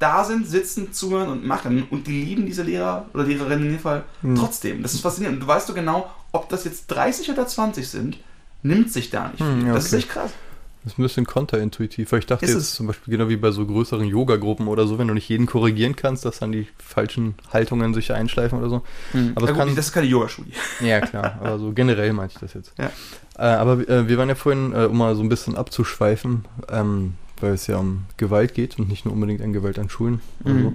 [0.00, 3.78] da sind, sitzen, zuhören und machen und die lieben diese Lehrer oder Lehrerinnen in dem
[3.80, 4.34] Fall Hm.
[4.34, 4.82] trotzdem.
[4.82, 5.36] Das ist faszinierend.
[5.40, 8.18] Und du weißt du genau, ob das jetzt 30 oder 20 sind,
[8.64, 9.46] nimmt sich da nicht viel.
[9.46, 10.32] Hm, ja, Das ist echt krass.
[10.82, 12.74] Das ist ein bisschen konterintuitiv, weil ich dachte Ist jetzt es.
[12.74, 15.96] zum Beispiel genau wie bei so größeren Yoga-Gruppen oder so, wenn du nicht jeden korrigieren
[15.96, 18.82] kannst, dass dann die falschen Haltungen sich einschleifen oder so.
[19.34, 20.52] Aber es Ja, kann- gut, das ist keine Yoga-Studie.
[20.80, 22.72] Ja, klar, aber so generell meinte ich das jetzt.
[22.78, 22.90] Ja.
[23.38, 27.14] Äh, aber äh, wir waren ja vorhin, äh, um mal so ein bisschen abzuschweifen, ähm,
[27.40, 30.62] weil es ja um Gewalt geht und nicht nur unbedingt an Gewalt an Schulen Mhm.
[30.62, 30.72] so,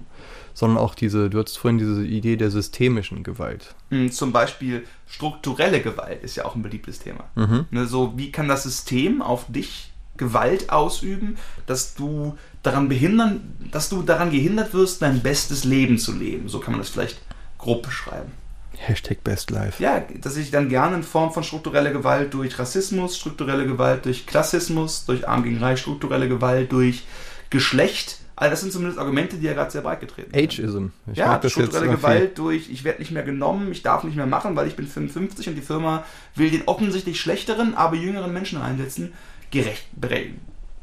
[0.54, 3.76] sondern auch diese, du hattest vorhin diese Idee der systemischen Gewalt.
[3.92, 7.24] Hm, Zum Beispiel strukturelle Gewalt ist ja auch ein beliebtes Thema.
[7.36, 7.66] Mhm.
[7.72, 13.88] Ne, so, wie kann das System auf dich Gewalt ausüben, dass du daran behindern, dass
[13.88, 16.50] du daran gehindert wirst, dein bestes Leben zu leben.
[16.50, 17.22] So kann man das vielleicht
[17.58, 18.34] grob beschreiben.
[18.78, 19.82] Hashtag Best Life.
[19.84, 24.26] Ja, dass ich dann gerne in Form von struktureller Gewalt durch Rassismus, strukturelle Gewalt durch
[24.26, 27.04] Klassismus, durch Arm gegen Reich, strukturelle Gewalt durch
[27.50, 28.20] Geschlecht.
[28.36, 30.46] Also das sind zumindest Argumente, die ja gerade sehr breit getreten werden.
[30.46, 30.86] Ageism.
[31.12, 31.92] Ich ja, das strukturelle.
[31.92, 34.88] Gewalt durch, ich werde nicht mehr genommen, ich darf nicht mehr machen, weil ich bin
[34.88, 36.06] 55 und die Firma
[36.36, 39.12] will den offensichtlich schlechteren, aber jüngeren Menschen einsetzen,
[39.52, 40.30] gerecht, bere-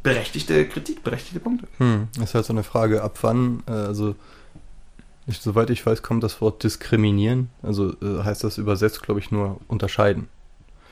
[0.03, 1.67] berechtigte Kritik, berechtigte Punkte.
[1.79, 4.17] Hm, ist halt so eine Frage, ab wann, äh, also
[5.27, 7.51] ich, soweit ich weiß, kommt das Wort diskriminieren.
[7.63, 10.29] Also äh, heißt das übersetzt, glaube ich, nur unterscheiden.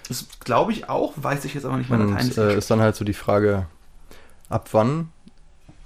[0.08, 2.00] Das glaube ich auch, weiß ich jetzt aber nicht mehr.
[2.00, 3.66] Und äh, ist dann halt so die Frage,
[4.48, 5.08] ab wann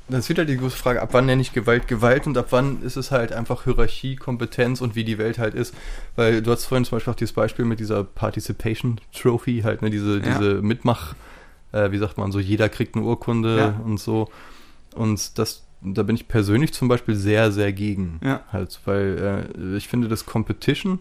[0.09, 2.83] das ist wieder die große Frage, ab wann nenne ich Gewalt Gewalt und ab wann
[2.83, 5.75] ist es halt einfach Hierarchie, Kompetenz und wie die Welt halt ist.
[6.17, 9.91] Weil du hast vorhin zum Beispiel auch dieses Beispiel mit dieser Participation Trophy, halt, ne,
[9.91, 10.39] diese, ja.
[10.39, 11.15] diese Mitmach,
[11.73, 13.81] äh, wie sagt man, so jeder kriegt eine Urkunde ja.
[13.85, 14.31] und so.
[14.95, 18.21] Und das, da bin ich persönlich zum Beispiel sehr, sehr gegen.
[18.23, 18.43] Ja.
[18.53, 20.99] Halt, weil äh, ich finde, dass Competition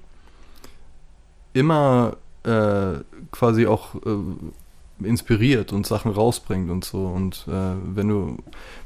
[1.54, 3.00] immer äh,
[3.32, 7.06] quasi auch äh, inspiriert und Sachen rausbringt und so.
[7.06, 8.38] Und äh, wenn du,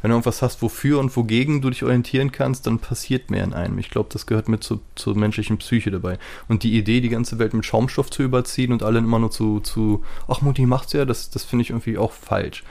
[0.01, 3.53] wenn du irgendwas hast, wofür und wogegen du dich orientieren kannst, dann passiert mehr in
[3.53, 3.77] einem.
[3.77, 6.17] Ich glaube, das gehört mit zu, zur menschlichen Psyche dabei.
[6.47, 9.59] Und die Idee, die ganze Welt mit Schaumstoff zu überziehen und alle immer nur zu,
[9.61, 12.63] zu ach Mutti macht's ja, das, das finde ich irgendwie auch falsch.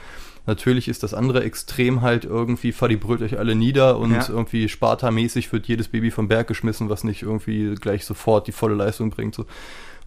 [0.51, 4.27] Natürlich ist das andere Extrem halt irgendwie, Fadi brüllt euch alle nieder und ja.
[4.27, 8.75] irgendwie Sparta-mäßig wird jedes Baby vom Berg geschmissen, was nicht irgendwie gleich sofort die volle
[8.75, 9.33] Leistung bringt.
[9.33, 9.45] So.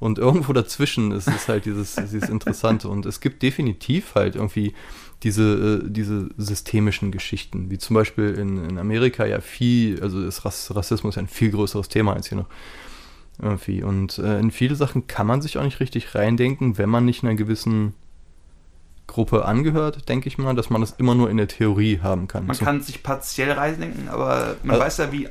[0.00, 2.88] Und irgendwo dazwischen ist es halt dieses, dieses Interessante.
[2.90, 4.74] Und es gibt definitiv halt irgendwie
[5.22, 10.44] diese, äh, diese systemischen Geschichten, wie zum Beispiel in, in Amerika ja viel, also ist
[10.44, 12.48] Rassismus ja ein viel größeres Thema als hier noch.
[13.40, 13.82] Irgendwie.
[13.82, 17.24] Und äh, in viele Sachen kann man sich auch nicht richtig reindenken, wenn man nicht
[17.24, 17.94] einer gewissen
[19.06, 22.46] Gruppe angehört, denke ich mal, dass man das immer nur in der Theorie haben kann.
[22.46, 22.64] Man so.
[22.64, 25.28] kann sich partiell reindenken, aber man also, weiß ja, wie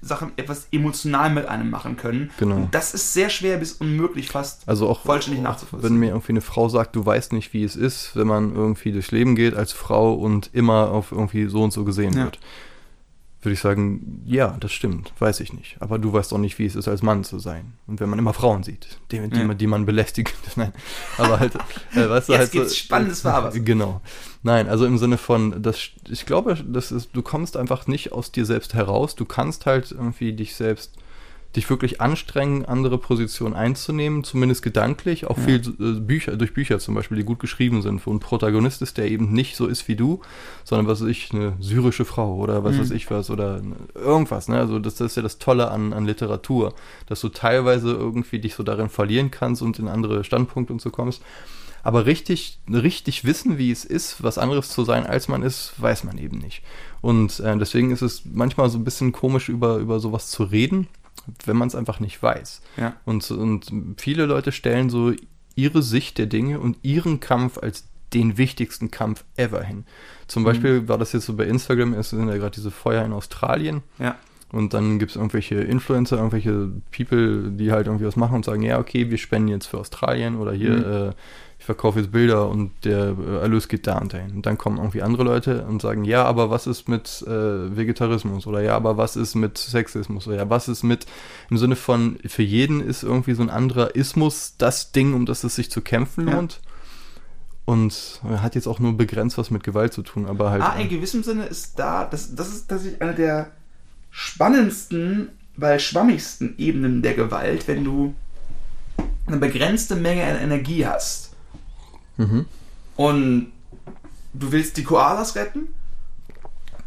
[0.00, 2.30] Sachen etwas emotional mit einem machen können.
[2.38, 2.56] Genau.
[2.56, 5.90] Und das ist sehr schwer bis unmöglich fast also auch, vollständig nachzuvollziehen.
[5.90, 8.92] Wenn mir irgendwie eine Frau sagt, du weißt nicht, wie es ist, wenn man irgendwie
[8.92, 12.24] durchs Leben geht als Frau und immer auf irgendwie so und so gesehen ja.
[12.24, 12.38] wird
[13.46, 15.76] würde ich sagen, ja, das stimmt, weiß ich nicht.
[15.78, 17.74] Aber du weißt auch nicht, wie es ist, als Mann zu sein.
[17.86, 19.44] Und wenn man immer Frauen sieht, die, die, ja.
[19.44, 20.34] man, die man belästigt.
[20.56, 20.72] Nein,
[21.16, 21.54] aber halt,
[21.94, 23.58] äh, weißt du, Jetzt halt gibt's so, spannendes Farbe.
[23.60, 24.00] Genau.
[24.42, 28.32] Nein, also im Sinne von, das, ich glaube, das ist, du kommst einfach nicht aus
[28.32, 29.14] dir selbst heraus.
[29.14, 30.92] Du kannst halt irgendwie dich selbst
[31.56, 35.44] dich wirklich anstrengen, andere Positionen einzunehmen, zumindest gedanklich, auch ja.
[35.44, 38.98] viel äh, Bücher, durch Bücher zum Beispiel, die gut geschrieben sind, wo ein Protagonist ist,
[38.98, 40.20] der eben nicht so ist wie du,
[40.64, 42.80] sondern was weiß ich, eine syrische Frau oder was mhm.
[42.80, 43.60] weiß ich was oder
[43.94, 44.58] irgendwas, ne?
[44.58, 46.74] Also das, das ist ja das Tolle an, an Literatur,
[47.06, 50.90] dass du teilweise irgendwie dich so darin verlieren kannst und in andere Standpunkte und so
[50.90, 51.22] kommst.
[51.82, 56.02] Aber richtig, richtig wissen, wie es ist, was anderes zu sein, als man ist, weiß
[56.02, 56.62] man eben nicht.
[57.00, 60.88] Und äh, deswegen ist es manchmal so ein bisschen komisch, über, über sowas zu reden
[61.44, 62.62] wenn man es einfach nicht weiß.
[62.76, 62.94] Ja.
[63.04, 65.12] Und, und viele Leute stellen so
[65.54, 69.84] ihre Sicht der Dinge und ihren Kampf als den wichtigsten Kampf ever hin.
[70.28, 70.46] Zum mhm.
[70.46, 73.82] Beispiel war das jetzt so bei Instagram, es sind ja gerade diese Feuer in Australien.
[73.98, 74.16] Ja.
[74.52, 78.62] Und dann gibt es irgendwelche Influencer, irgendwelche People, die halt irgendwie was machen und sagen,
[78.62, 81.10] ja, okay, wir spenden jetzt für Australien oder hier, mhm.
[81.10, 81.12] äh,
[81.66, 84.36] verkaufe jetzt Bilder und der äh, Erlös geht da und dahin.
[84.36, 88.46] Und dann kommen irgendwie andere Leute und sagen, ja, aber was ist mit äh, Vegetarismus?
[88.46, 90.26] Oder ja, aber was ist mit Sexismus?
[90.26, 91.06] Oder ja, was ist mit,
[91.50, 95.44] im Sinne von, für jeden ist irgendwie so ein anderer Ismus das Ding, um das
[95.44, 96.52] es sich zu kämpfen lohnt.
[96.52, 96.70] Ja.
[97.66, 100.62] Und hat jetzt auch nur begrenzt was mit Gewalt zu tun, aber halt.
[100.62, 103.50] Ah, in gewissem Sinne ist da, das, das ist tatsächlich eine der
[104.10, 108.14] spannendsten, weil schwammigsten Ebenen der Gewalt, wenn du
[109.26, 111.25] eine begrenzte Menge an Energie hast
[112.16, 112.46] Mhm.
[112.96, 113.52] Und
[114.32, 115.68] du willst die Koalas retten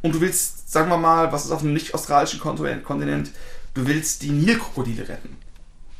[0.02, 3.32] und du willst, sagen wir mal, was ist auf einem nicht-australischen Kontinent,
[3.74, 5.38] du willst die Nilkrokodile retten.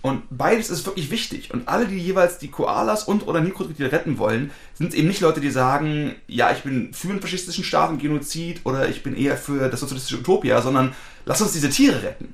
[0.02, 1.54] Und beides ist wirklich wichtig.
[1.54, 5.42] Und alle, die jeweils die Koalas und oder Nilkrokodile retten wollen, sind eben nicht Leute,
[5.42, 9.36] die sagen, ja, ich bin für einen faschistischen Staat und Genozid oder ich bin eher
[9.36, 12.34] für das sozialistische Utopia, sondern lass uns diese Tiere retten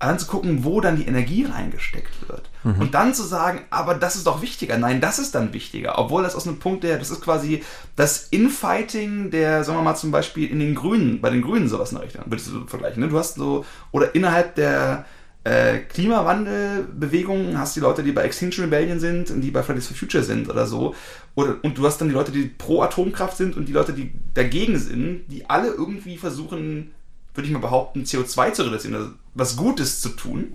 [0.00, 2.50] anzugucken, wo dann die Energie reingesteckt wird.
[2.64, 2.80] Mhm.
[2.80, 4.78] Und dann zu sagen, aber das ist doch wichtiger.
[4.78, 5.98] Nein, das ist dann wichtiger.
[5.98, 7.62] Obwohl das aus einem Punkt der, das ist quasi
[7.96, 11.92] das Infighting der, sagen wir mal zum Beispiel in den Grünen, bei den Grünen sowas
[11.92, 13.02] in der Richtung, würdest du vergleichen.
[13.02, 13.08] Ne?
[13.08, 15.04] Du hast so, oder innerhalb der
[15.44, 19.86] äh, Klimawandelbewegung hast du die Leute, die bei Extinction Rebellion sind und die bei Fridays
[19.86, 20.94] for Future sind oder so.
[21.34, 24.12] Oder, und du hast dann die Leute, die pro Atomkraft sind und die Leute, die
[24.34, 26.92] dagegen sind, die alle irgendwie versuchen,
[27.34, 30.54] würde ich mal behaupten, CO2 zu reduzieren, also was Gutes zu tun,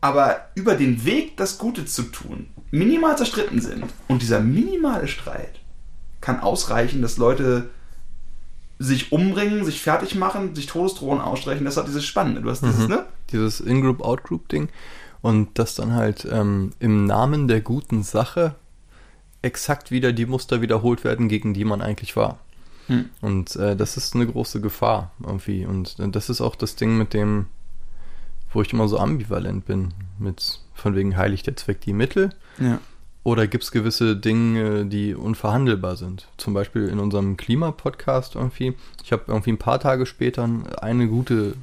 [0.00, 3.84] aber über den Weg, das Gute zu tun, minimal zerstritten sind.
[4.08, 5.60] Und dieser minimale Streit
[6.20, 7.70] kann ausreichen, dass Leute
[8.78, 11.64] sich umbringen, sich fertig machen, sich Todesdrohnen ausstreichen.
[11.64, 12.42] Das hat dieses Spannende.
[12.42, 12.88] Du hast dieses, mhm.
[12.88, 13.06] ne?
[13.32, 14.68] Dieses In-Group, Out-Group-Ding.
[15.22, 18.54] Und das dann halt ähm, im Namen der guten Sache
[19.42, 22.38] exakt wieder die Muster wiederholt werden, gegen die man eigentlich war.
[22.86, 23.06] Hm.
[23.20, 25.66] Und äh, das ist eine große Gefahr irgendwie.
[25.66, 27.46] Und äh, das ist auch das Ding mit dem,
[28.52, 32.30] wo ich immer so ambivalent bin, mit von wegen heiligt der Zweck die Mittel.
[32.58, 32.80] Ja.
[33.26, 36.28] Oder gibt es gewisse Dinge, die unverhandelbar sind?
[36.36, 38.74] Zum Beispiel in unserem Klimapodcast irgendwie.
[39.02, 40.48] Ich habe irgendwie ein paar Tage später
[40.80, 41.54] eine gute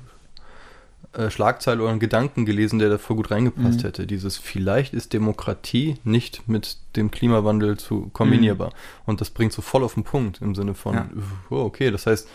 [1.14, 3.84] äh, Schlagzeile oder einen Gedanken gelesen, der da voll gut reingepasst mhm.
[3.84, 4.08] hätte.
[4.08, 8.70] Dieses vielleicht ist Demokratie nicht mit dem Klimawandel zu kombinierbar.
[8.70, 8.74] Mhm.
[9.06, 11.10] Und das bringt so voll auf den Punkt im Sinne von, ja.
[11.50, 12.28] oh, okay, das heißt,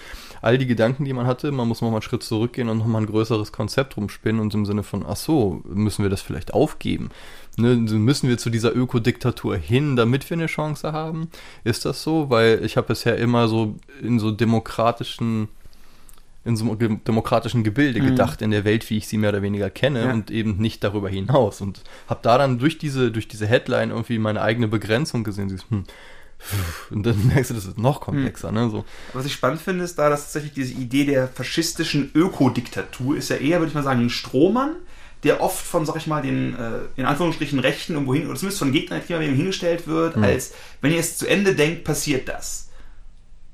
[0.43, 3.07] all die Gedanken, die man hatte, man muss nochmal einen Schritt zurückgehen und nochmal ein
[3.07, 7.11] größeres Konzept rumspinnen und im Sinne von, ach so, müssen wir das vielleicht aufgeben?
[7.57, 11.29] Ne, müssen wir zu dieser Ökodiktatur hin, damit wir eine Chance haben?
[11.65, 12.31] Ist das so?
[12.31, 15.49] Weil ich habe bisher immer so in so demokratischen
[16.49, 18.07] in so einem demokratischen Gebilde mhm.
[18.07, 20.13] gedacht in der Welt, wie ich sie mehr oder weniger kenne ja.
[20.13, 24.19] und eben nicht darüber hinaus und habe da dann durch diese durch diese Headline irgendwie
[24.19, 25.61] meine eigene Begrenzung gesehen.
[25.69, 25.85] Hm,
[26.91, 28.49] und dann merkst du, das ist noch komplexer.
[28.49, 28.55] Hm.
[28.55, 28.71] Ne?
[28.71, 28.85] So.
[29.13, 33.37] Was ich spannend finde, ist da, dass tatsächlich diese Idee der faschistischen Ökodiktatur ist ja
[33.37, 34.77] eher, würde ich mal sagen, ein Strohmann,
[35.25, 38.61] der oft von, sag ich mal, den äh, in Anführungsstrichen Rechten irgendwo hin, oder zumindest
[38.61, 40.23] von Gegnern hingestellt wird, hm.
[40.23, 42.68] als wenn ihr es zu Ende denkt, passiert das.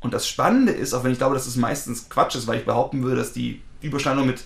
[0.05, 2.67] Und das Spannende ist, auch wenn ich glaube, dass es meistens Quatsch ist, weil ich
[2.67, 4.45] behaupten würde, dass die Überschneidung mit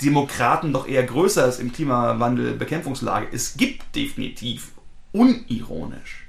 [0.00, 3.26] Demokraten doch eher größer ist im Klimawandelbekämpfungslage.
[3.32, 4.70] Es gibt definitiv
[5.10, 6.28] unironisch,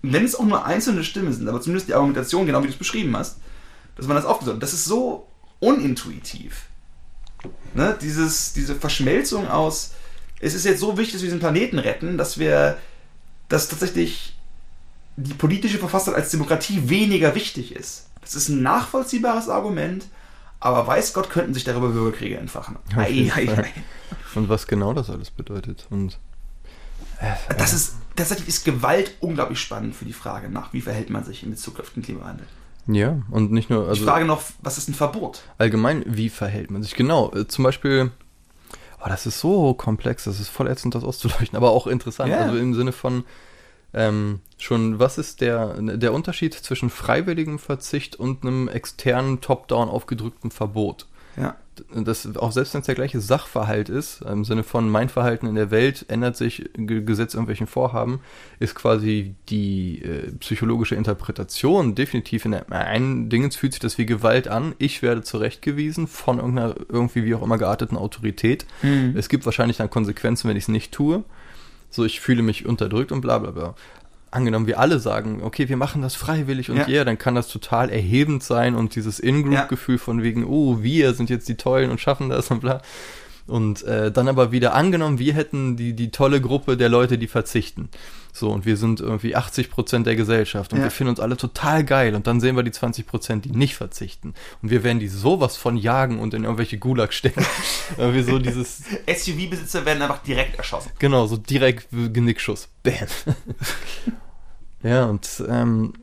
[0.00, 2.78] wenn es auch nur einzelne Stimmen sind, aber zumindest die Argumentation, genau wie du es
[2.78, 3.36] beschrieben hast,
[3.96, 4.62] dass man das aufgesucht hat.
[4.62, 6.68] Das ist so unintuitiv.
[7.74, 7.98] Ne?
[8.00, 9.92] Dieses, diese Verschmelzung aus,
[10.40, 12.78] es ist jetzt so wichtig, dass wir diesen Planeten retten, dass wir
[13.50, 14.39] das tatsächlich
[15.22, 18.08] die politische Verfassung als Demokratie weniger wichtig ist.
[18.20, 20.04] Das ist ein nachvollziehbares Argument,
[20.60, 22.76] aber weiß Gott, könnten sich darüber Bürgerkriege entfachen.
[22.96, 23.72] Ei, ei, ei.
[24.34, 25.86] Und was genau das alles bedeutet.
[25.90, 26.18] Und
[27.20, 31.24] äh, das ist tatsächlich ist Gewalt unglaublich spannend für die Frage nach, wie verhält man
[31.24, 32.46] sich in Bezug auf den Klimawandel.
[32.86, 33.88] Ja, und nicht nur.
[33.88, 35.42] Also, ich frage noch, was ist ein Verbot?
[35.58, 36.94] Allgemein, wie verhält man sich?
[36.94, 38.10] Genau, äh, zum Beispiel,
[39.00, 42.30] oh, das ist so komplex, das ist voll ätzend, das auszuleuchten, aber auch interessant.
[42.30, 42.42] Yeah.
[42.42, 43.24] Also im Sinne von,
[43.92, 50.50] ähm, schon, was ist der, der Unterschied zwischen freiwilligem Verzicht und einem externen, top-down aufgedrückten
[50.50, 51.06] Verbot?
[51.36, 51.56] Ja.
[51.94, 55.54] Das, auch selbst wenn es der gleiche Sachverhalt ist, im Sinne von mein Verhalten in
[55.54, 58.20] der Welt ändert sich Gesetz irgendwelchen Vorhaben,
[58.58, 64.04] ist quasi die äh, psychologische Interpretation definitiv in der einen Dingens fühlt sich das wie
[64.04, 64.74] Gewalt an.
[64.76, 68.66] Ich werde zurechtgewiesen von irgendeiner irgendwie wie auch immer gearteten Autorität.
[68.82, 69.14] Mhm.
[69.16, 71.24] Es gibt wahrscheinlich dann Konsequenzen, wenn ich es nicht tue
[71.90, 73.74] so ich fühle mich unterdrückt und bla bla bla.
[74.32, 77.48] Angenommen, wir alle sagen, okay, wir machen das freiwillig und ja, yeah, dann kann das
[77.48, 80.00] total erhebend sein und dieses In-Group-Gefühl ja.
[80.00, 82.80] von wegen, oh, wir sind jetzt die Tollen und schaffen das und bla.
[83.46, 87.26] Und äh, dann aber wieder angenommen, wir hätten die, die tolle Gruppe der Leute, die
[87.26, 87.88] verzichten.
[88.32, 90.84] So, und wir sind irgendwie 80 Prozent der Gesellschaft und ja.
[90.84, 92.14] wir finden uns alle total geil.
[92.14, 94.34] Und dann sehen wir die 20 Prozent, die nicht verzichten.
[94.62, 97.44] Und wir werden die sowas von jagen und in irgendwelche Gulag stecken.
[97.98, 98.82] irgendwie so dieses.
[99.06, 100.92] SUV-Besitzer werden einfach direkt erschossen.
[100.98, 102.68] Genau, so direkt Genickschuss.
[102.82, 102.94] Bam.
[104.82, 105.94] ja, und ähm,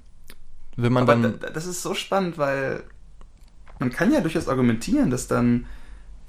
[0.76, 1.40] wenn man Aber dann.
[1.54, 2.84] Das ist so spannend, weil
[3.80, 5.66] man kann ja durchaus argumentieren, dass dann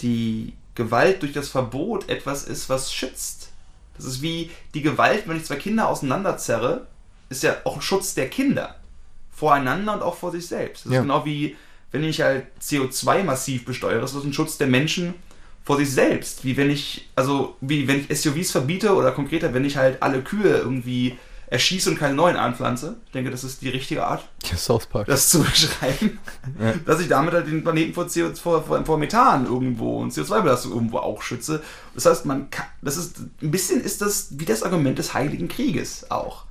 [0.01, 3.51] die Gewalt durch das Verbot etwas ist, was schützt.
[3.97, 6.87] Das ist wie die Gewalt, wenn ich zwei Kinder auseinanderzerre,
[7.29, 8.77] ist ja auch ein Schutz der Kinder.
[9.33, 10.87] Voreinander und auch vor sich selbst.
[10.87, 11.01] Das ja.
[11.01, 11.57] ist genau wie,
[11.91, 15.15] wenn ich halt CO2 massiv besteuere, das ist ein Schutz der Menschen
[15.65, 16.45] vor sich selbst.
[16.45, 20.23] Wie wenn ich, also, wie wenn ich SUVs verbiete oder konkreter, wenn ich halt alle
[20.23, 21.19] Kühe irgendwie
[21.51, 22.97] erschieße und keine neuen anpflanze.
[23.07, 25.07] Ich denke, das ist die richtige Art, South Park.
[25.07, 26.19] das zu beschreiben.
[26.61, 26.75] Ja.
[26.87, 30.73] Dass ich damit halt den Planeten vor, CO, vor, vor, vor Methan irgendwo und CO2-Belastung
[30.73, 31.63] irgendwo auch schütze.
[31.95, 35.49] Das heißt, man kann, das ist, ein bisschen ist das wie das Argument des Heiligen
[35.49, 36.45] Krieges auch.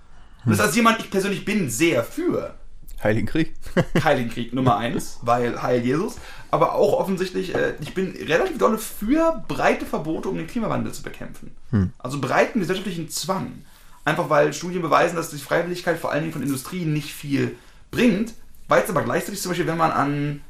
[0.43, 0.51] Hm.
[0.51, 2.55] Das heißt, jemand, ich persönlich bin sehr für.
[3.03, 3.53] Heiligen Krieg?
[4.03, 6.15] Heiligen Krieg Nummer eins, weil Heil Jesus.
[6.49, 11.03] Aber auch offensichtlich, äh, ich bin relativ dolle für breite Verbote, um den Klimawandel zu
[11.03, 11.51] bekämpfen.
[11.69, 11.91] Hm.
[11.99, 13.51] Also breiten gesellschaftlichen Zwang.
[14.07, 17.57] Einfach weil Studien beweisen, dass die Freiwilligkeit vor allen Dingen von Industrien nicht viel
[17.91, 18.33] bringt.
[18.69, 20.41] Weil es aber gleichzeitig zum Beispiel, wenn man an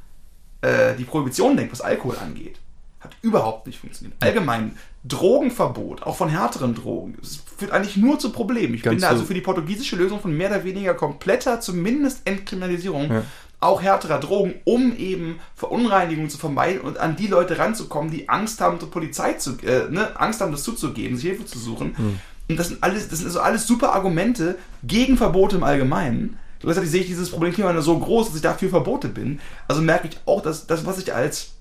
[0.61, 2.59] äh, die Prohibition denkt, was Alkohol angeht,
[2.99, 4.15] hat überhaupt nicht funktioniert.
[4.19, 8.75] Allgemein, Drogenverbot, auch von härteren Drogen, das führt eigentlich nur zu Problemen.
[8.75, 12.21] Ich Ganz bin da also für die portugiesische Lösung von mehr oder weniger kompletter, zumindest
[12.25, 13.23] Entkriminalisierung, ja.
[13.59, 18.61] auch härterer Drogen, um eben Verunreinigungen zu vermeiden und an die Leute ranzukommen, die Angst
[18.61, 21.95] haben, zur Polizei zu, äh, ne, Angst haben, das zuzugeben, sich Hilfe zu suchen.
[21.97, 22.19] Mhm.
[22.49, 26.39] Und das sind alles, das sind also alles super Argumente gegen Verbote im Allgemeinen.
[26.59, 29.39] Gleichzeitig sehe ich dieses Problem Klimawandel so groß, dass ich dafür Verbote bin.
[29.67, 31.51] Also merke ich auch, dass das, was ich als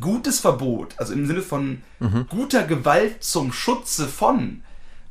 [0.00, 2.26] gutes Verbot, also im Sinne von mhm.
[2.28, 4.62] guter Gewalt zum Schutze von,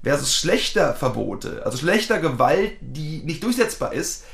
[0.04, 4.26] versus schlechter Verbote, also schlechter Gewalt, die nicht durchsetzbar ist,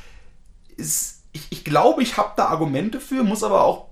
[0.76, 3.86] ist, ich, ich glaube, ich habe da Argumente für, muss aber auch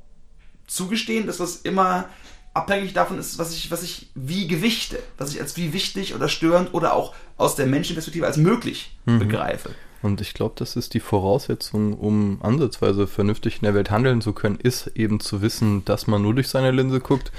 [0.66, 2.08] zugestehen, dass das immer
[2.54, 6.28] abhängig davon ist, was ich, was ich wie gewichte, was ich als wie wichtig oder
[6.28, 9.18] störend oder auch aus der Menschenperspektive als möglich Mhm.
[9.20, 9.70] begreife.
[10.02, 14.32] Und ich glaube, das ist die Voraussetzung, um ansatzweise vernünftig in der Welt handeln zu
[14.32, 17.30] können, ist eben zu wissen, dass man nur durch seine Linse guckt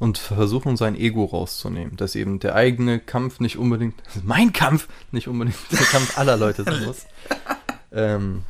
[0.00, 1.96] und versuchen, sein Ego rauszunehmen.
[1.96, 3.94] Dass eben der eigene Kampf nicht unbedingt,
[4.24, 7.06] mein Kampf nicht unbedingt der Kampf aller Leute sein muss.
[7.92, 8.42] ähm,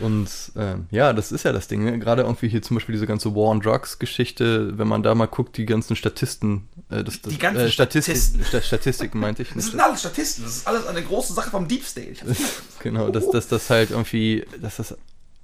[0.00, 1.84] und ähm, ja, das ist ja das Ding.
[1.84, 1.98] Ne?
[1.98, 5.26] Gerade irgendwie hier zum Beispiel diese ganze War on Drugs Geschichte, wenn man da mal
[5.26, 8.44] guckt, die ganzen Statisten, äh, das, das, Die ganzen äh, Statistik, Statisten.
[8.44, 9.48] Sta- Statistiken meinte ich.
[9.48, 12.16] Das nicht sind alles Statisten, das ist alles eine große Sache vom Deep State.
[12.82, 14.96] Genau, dass, dass das halt irgendwie, dass das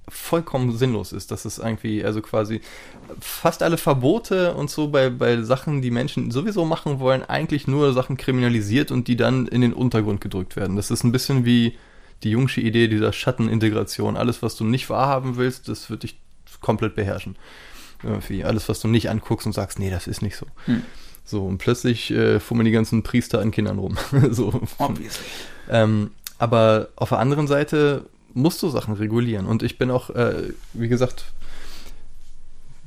[0.09, 2.61] vollkommen sinnlos ist, dass es irgendwie, also quasi
[3.19, 7.93] fast alle Verbote und so bei, bei Sachen, die Menschen sowieso machen wollen, eigentlich nur
[7.93, 10.77] Sachen kriminalisiert und die dann in den Untergrund gedrückt werden.
[10.77, 11.77] Das ist ein bisschen wie
[12.23, 14.17] die jungsche Idee dieser Schattenintegration.
[14.17, 16.19] Alles, was du nicht wahrhaben willst, das wird dich
[16.61, 17.35] komplett beherrschen.
[18.03, 20.45] Irgendwie alles, was du nicht anguckst und sagst, nee, das ist nicht so.
[20.65, 20.83] Hm.
[21.23, 23.97] So, und plötzlich äh, fummeln die ganzen Priester an Kindern rum.
[24.31, 24.61] so.
[24.77, 25.25] Obviously.
[25.69, 29.45] Ähm, aber auf der anderen Seite musst du Sachen regulieren.
[29.45, 31.25] Und ich bin auch, äh, wie gesagt,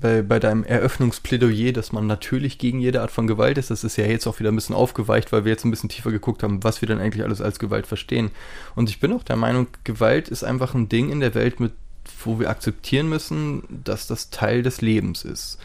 [0.01, 3.97] bei, bei deinem Eröffnungsplädoyer, dass man natürlich gegen jede Art von Gewalt ist, das ist
[3.97, 6.65] ja jetzt auch wieder ein bisschen aufgeweicht, weil wir jetzt ein bisschen tiefer geguckt haben,
[6.65, 8.31] was wir denn eigentlich alles als Gewalt verstehen.
[8.75, 11.73] Und ich bin auch der Meinung, Gewalt ist einfach ein Ding in der Welt, mit,
[12.25, 15.59] wo wir akzeptieren müssen, dass das Teil des Lebens ist.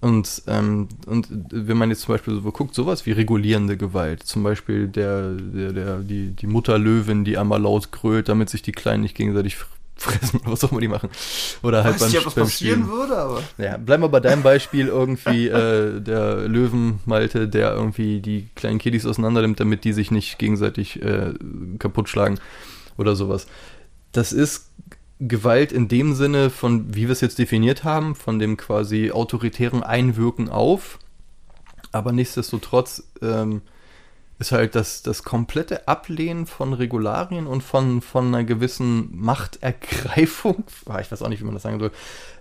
[0.00, 4.42] Und, ähm, und wenn man jetzt zum Beispiel so guckt, sowas wie regulierende Gewalt, zum
[4.42, 9.02] Beispiel der, der, der, die, die Mutter die einmal laut grölt, damit sich die Kleinen
[9.02, 9.56] nicht gegenseitig
[9.96, 11.08] fressen was auch immer die machen.
[11.62, 12.98] Oder halt Weiß nicht, ob beim passieren Spielen.
[12.98, 13.42] würde, aber.
[13.58, 19.06] Ja, bleiben wir bei deinem Beispiel irgendwie äh, der Löwenmalte, der irgendwie die kleinen Kiddies
[19.06, 21.34] auseinandernimmt, damit die sich nicht gegenseitig äh,
[21.78, 22.38] kaputt schlagen
[22.96, 23.46] oder sowas.
[24.12, 24.70] Das ist
[25.20, 29.82] Gewalt in dem Sinne von, wie wir es jetzt definiert haben, von dem quasi autoritären
[29.82, 30.98] Einwirken auf.
[31.92, 33.62] Aber nichtsdestotrotz ähm,
[34.38, 40.64] ist halt das, das komplette Ablehnen von Regularien und von, von einer gewissen Machtergreifung.
[40.86, 41.90] Ah, Ich weiß auch nicht, wie man das sagen soll.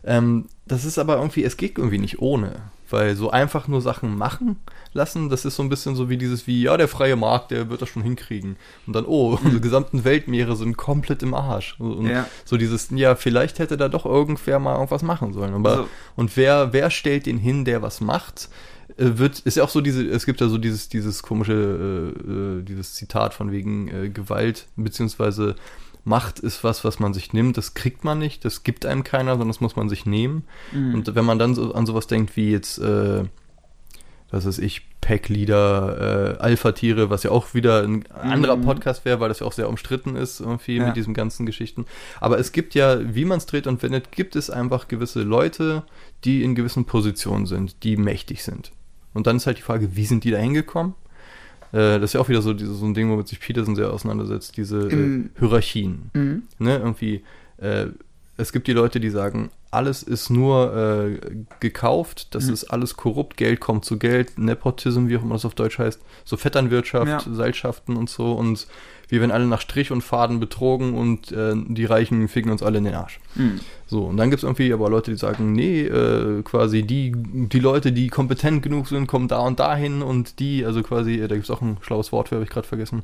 [0.04, 2.54] Ähm, das ist aber irgendwie, es geht irgendwie nicht ohne.
[2.90, 4.58] Weil so einfach nur Sachen machen
[4.92, 7.70] lassen, das ist so ein bisschen so wie dieses, wie, ja, der freie Markt, der
[7.70, 8.56] wird das schon hinkriegen.
[8.86, 11.80] Und dann, oh, unsere gesamten Weltmeere sind komplett im Arsch.
[11.80, 12.28] Und Ja.
[12.46, 15.54] so dieses, ja, vielleicht hätte da doch irgendwer mal irgendwas machen sollen.
[15.56, 18.50] Aber, Also- und wer, wer stellt den hin, der was macht?
[18.98, 22.32] Äh, Wird, ist ja auch so diese, es gibt ja so dieses, dieses komische, äh,
[22.32, 25.56] äh, dieses Zitat von wegen äh, Gewalt, beziehungsweise
[26.06, 29.32] Macht ist was, was man sich nimmt, das kriegt man nicht, das gibt einem keiner,
[29.32, 30.44] sondern das muss man sich nehmen.
[30.74, 30.96] Mhm.
[30.96, 33.24] Und wenn man dann so an sowas denkt wie jetzt, äh,
[34.30, 38.64] was weiß ich, Pack-Leader, äh, Alpha-Tiere, was ja auch wieder ein anderer Mhm.
[38.64, 40.88] Podcast wäre, weil das ja auch sehr umstritten ist irgendwie Ja.
[40.88, 41.86] mit diesen ganzen Geschichten.
[42.20, 45.84] Aber es gibt ja, wie man es dreht und wendet, gibt es einfach gewisse Leute,
[46.24, 48.72] die in gewissen Positionen sind, die mächtig sind.
[49.14, 50.96] Und dann ist halt die Frage, wie sind die da hingekommen?
[51.72, 53.92] Äh, das ist ja auch wieder so, dieses, so ein Ding, womit sich Peterson sehr
[53.92, 56.44] auseinandersetzt, diese Im- äh, Hierarchien Mhm.
[56.60, 57.24] ne, irgendwie,
[57.58, 57.88] äh,
[58.38, 62.54] es gibt die Leute, die sagen, alles ist nur äh, gekauft, das Mhm.
[62.54, 66.00] ist alles korrupt, Geld kommt zu Geld, Nepotism, wie auch immer das auf Deutsch heißt,
[66.26, 67.34] so Vetternwirtschaft, Ja.
[67.34, 68.68] Seilschaften und so und
[69.14, 72.80] wir werden alle nach Strich und Faden betrogen und äh, die Reichen ficken uns alle
[72.80, 73.20] in den Arsch.
[73.36, 73.60] Mhm.
[73.86, 77.60] So, und dann gibt es irgendwie aber Leute, die sagen, nee, äh, quasi die, die
[77.60, 81.36] Leute, die kompetent genug sind, kommen da und dahin und die, also quasi, äh, da
[81.36, 83.04] gibt es auch ein schlaues Wort für, habe ich gerade vergessen,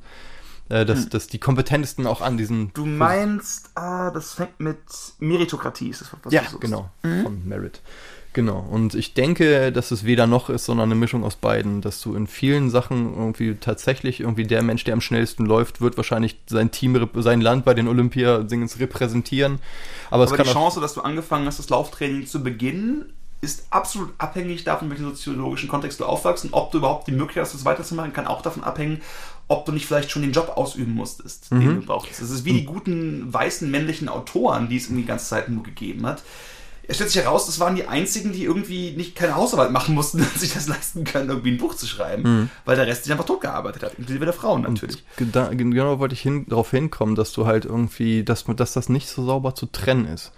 [0.70, 1.10] äh, dass, Hm.
[1.12, 4.80] dass die kompetentesten auch an diesen Du meinst, ah, das fängt mit
[5.20, 7.22] Meritokratie, ist das was ja, genau, Mhm.
[7.24, 7.82] von Merit.
[8.34, 8.59] Genau.
[8.69, 11.82] Und ich denke, dass es weder noch ist, sondern eine Mischung aus beiden.
[11.82, 15.97] Dass du in vielen Sachen irgendwie tatsächlich irgendwie der Mensch, der am schnellsten läuft, wird
[15.97, 19.59] wahrscheinlich sein Team, sein Land bei den Olympiadingens repräsentieren.
[20.11, 23.11] Aber, Aber die Chance, dass du angefangen hast, das Lauftraining zu beginnen,
[23.41, 27.45] ist absolut abhängig davon, welchen soziologischen Kontext du aufwachst und ob du überhaupt die Möglichkeit
[27.45, 29.01] hast, das weiterzumachen, kann auch davon abhängen,
[29.47, 31.75] ob du nicht vielleicht schon den Job ausüben musstest, den Mhm.
[31.80, 32.11] du brauchst.
[32.21, 35.63] Es ist wie die guten, weißen, männlichen Autoren, die es irgendwie die ganze Zeit nur
[35.63, 36.21] gegeben hat.
[36.89, 40.17] Es stellt sich heraus, das waren die einzigen, die irgendwie nicht keine Hausarbeit machen mussten
[40.21, 42.49] und sich das leisten können, irgendwie ein Buch zu schreiben, Mhm.
[42.65, 45.03] weil der Rest sich einfach tot gearbeitet hat, inklusive der Frauen natürlich.
[45.19, 49.07] Und genau wollte ich hin, darauf hinkommen, dass du halt irgendwie, dass, dass das nicht
[49.07, 50.31] so sauber zu trennen ist.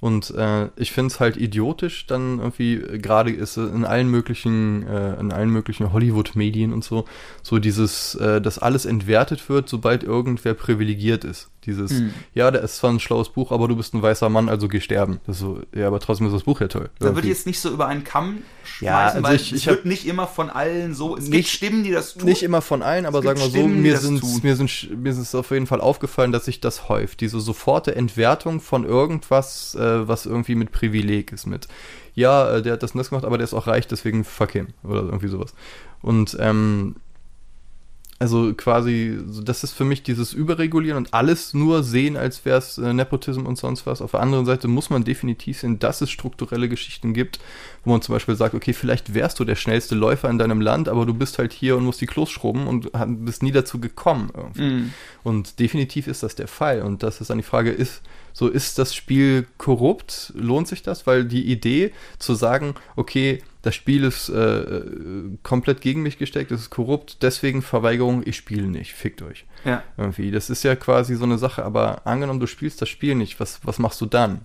[0.00, 4.84] Und äh, ich finde es halt idiotisch, dann irgendwie, gerade ist es in allen möglichen,
[4.84, 7.04] äh, in allen möglichen Hollywood-Medien und so,
[7.44, 11.51] so dieses, äh, dass alles entwertet wird, sobald irgendwer privilegiert ist.
[11.64, 12.12] Dieses, hm.
[12.34, 14.80] ja, der ist zwar ein schlaues Buch, aber du bist ein weißer Mann, also geh
[14.80, 15.20] sterben.
[15.26, 16.90] Das so, ja, aber trotzdem ist das Buch ja toll.
[16.98, 19.66] Da würde ich jetzt nicht so über einen Kamm schmeißen, ja, also weil ich, ich
[19.66, 21.16] wird nicht immer von allen so.
[21.16, 22.24] Es nicht, gibt Stimmen, die das tun.
[22.24, 25.34] Nicht immer von allen, aber sagen wir so, mir, sind, mir, sind, mir ist es
[25.34, 27.20] auf jeden Fall aufgefallen, dass sich das häuft.
[27.20, 31.68] Diese soforte Entwertung von irgendwas, äh, was irgendwie mit Privileg ist, mit
[32.14, 34.52] ja, äh, der hat das und das gemacht, aber der ist auch reich, deswegen fuck
[34.52, 35.54] him oder irgendwie sowas.
[36.02, 36.96] Und ähm,
[38.22, 42.78] also quasi, das ist für mich dieses Überregulieren und alles nur sehen, als wäre es
[42.78, 44.00] äh, Nepotism und sonst was.
[44.00, 47.40] Auf der anderen Seite muss man definitiv sehen, dass es strukturelle Geschichten gibt,
[47.84, 50.88] wo man zum Beispiel sagt, okay, vielleicht wärst du der schnellste Läufer in deinem Land,
[50.88, 52.92] aber du bist halt hier und musst die Klos schrubben und
[53.24, 54.70] bist nie dazu gekommen irgendwie.
[54.70, 54.92] Mhm.
[55.24, 56.82] Und definitiv ist das der Fall.
[56.82, 58.02] Und das ist dann die Frage, ist,
[58.32, 60.32] so ist das Spiel korrupt?
[60.36, 61.08] Lohnt sich das?
[61.08, 66.50] Weil die Idee zu sagen, okay, das Spiel ist äh, äh, komplett gegen mich gesteckt,
[66.50, 69.46] es ist korrupt, deswegen Verweigerung, ich spiele nicht, fickt euch.
[69.64, 69.84] Ja.
[69.96, 70.32] Irgendwie.
[70.32, 73.60] Das ist ja quasi so eine Sache, aber angenommen, du spielst das Spiel nicht, was,
[73.64, 74.40] was machst du dann?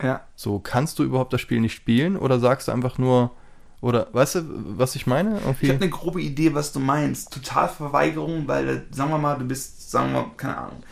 [0.00, 0.22] Ja.
[0.36, 3.32] So, kannst du überhaupt das Spiel nicht spielen oder sagst du einfach nur,
[3.80, 4.42] oder weißt du,
[4.78, 5.40] was ich meine?
[5.40, 5.66] Irgendwie?
[5.66, 7.32] Ich habe eine grobe Idee, was du meinst.
[7.32, 10.82] Totalverweigerung, weil, äh, sagen wir mal, du bist, sagen wir, keine Ahnung,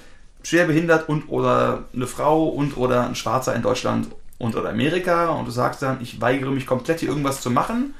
[0.42, 4.08] schwer behindert und oder eine Frau und oder ein Schwarzer in Deutschland
[4.38, 7.94] und oder Amerika und du sagst dann, ich weigere mich komplett hier irgendwas zu machen,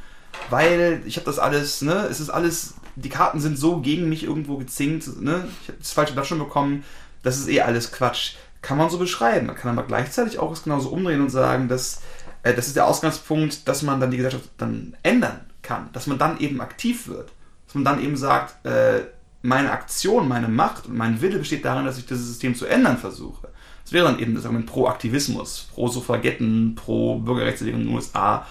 [0.50, 4.24] weil ich habe das alles, ne, es ist alles, die Karten sind so gegen mich
[4.24, 6.84] irgendwo gezinkt, ne, ich habe das falsche Blatt schon bekommen,
[7.22, 8.34] das ist eh alles Quatsch.
[8.60, 9.46] Kann man so beschreiben.
[9.46, 12.02] Man kann aber gleichzeitig auch es genauso umdrehen und sagen, dass
[12.42, 16.18] äh, das ist der Ausgangspunkt, dass man dann die Gesellschaft dann ändern kann, dass man
[16.18, 17.30] dann eben aktiv wird,
[17.66, 19.02] dass man dann eben sagt, äh,
[19.42, 22.98] meine Aktion, meine Macht und mein Wille besteht darin, dass ich dieses System zu ändern
[22.98, 23.47] versuche.
[23.88, 28.46] Das wäre dann eben das Argument pro Aktivismus, pro Suffragetten, pro Bürgerrechtsbewegung in den USA,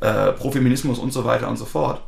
[0.00, 2.00] äh, pro Feminismus und so weiter und so fort.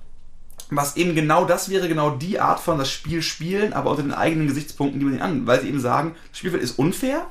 [0.71, 4.15] Was eben genau das wäre, genau die Art von das Spiel spielen, aber unter den
[4.15, 7.27] eigenen Gesichtspunkten, die man ihnen an, weil sie eben sagen, das Spielfeld ist unfair,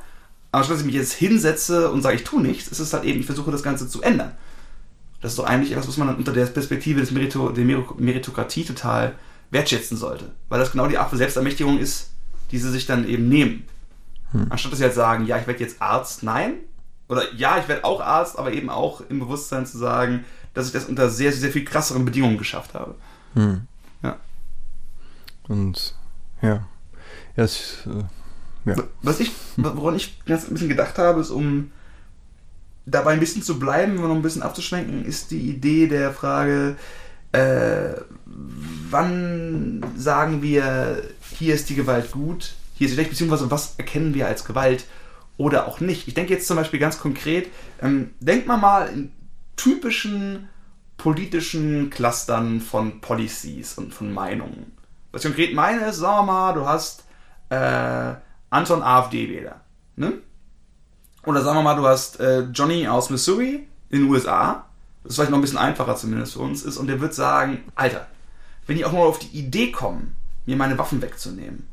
[0.52, 3.06] aber statt dass ich mich jetzt hinsetze und sage, ich tue nichts, ist es halt
[3.06, 4.34] eben, ich versuche das Ganze zu ändern.
[5.22, 8.64] Das ist doch eigentlich etwas, was man dann unter der Perspektive des Merito, der Meritokratie
[8.64, 9.16] total
[9.50, 10.34] wertschätzen sollte.
[10.50, 12.12] Weil das genau die Art von Selbstermächtigung ist,
[12.52, 13.66] die sie sich dann eben nehmen.
[14.50, 16.54] Anstatt dass sie halt sagen, ja, ich werde jetzt Arzt, nein.
[17.08, 20.24] Oder ja, ich werde auch Arzt, aber eben auch im Bewusstsein zu sagen,
[20.54, 22.96] dass ich das unter sehr, sehr viel krasseren Bedingungen geschafft habe.
[23.34, 23.68] Hm.
[24.02, 24.18] Ja.
[25.48, 25.96] Und
[26.42, 26.66] ja.
[27.36, 28.76] Ja, es, äh, ja.
[29.02, 31.72] Was ich, woran ich ganz ein bisschen gedacht habe, ist, um
[32.86, 36.76] dabei ein bisschen zu bleiben, um noch ein bisschen abzuschwenken, ist die Idee der Frage,
[37.32, 37.94] äh,
[38.90, 41.02] wann sagen wir,
[41.38, 44.86] hier ist die Gewalt gut, hier ist schlecht, beziehungsweise was erkennen wir als Gewalt
[45.38, 46.08] oder auch nicht.
[46.08, 47.48] Ich denke jetzt zum Beispiel ganz konkret,
[47.80, 49.12] ähm, denkt man mal in
[49.56, 50.50] typischen
[50.98, 54.72] politischen Clustern von Policies und von Meinungen.
[55.12, 57.04] Was ich konkret meine ist, sagen wir mal, du hast
[57.50, 58.16] äh,
[58.50, 59.62] Anton AfD-Wähler.
[59.96, 60.14] Ne?
[61.24, 64.66] Oder sagen wir mal, du hast äh, Johnny aus Missouri in den USA.
[65.04, 66.78] Das ist vielleicht noch ein bisschen einfacher zumindest für uns ist.
[66.78, 68.08] Und der wird sagen, Alter,
[68.66, 70.16] wenn die auch nur auf die Idee kommen,
[70.48, 71.68] mir meine Waffen wegzunehmen,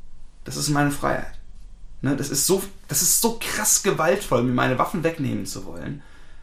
[0.49, 1.39] das ist meine Freiheit.
[2.01, 2.17] Ne?
[2.17, 6.03] Das, ist so, das ist so krass gewaltvoll, mir meine Waffen wegnehmen zu wollen.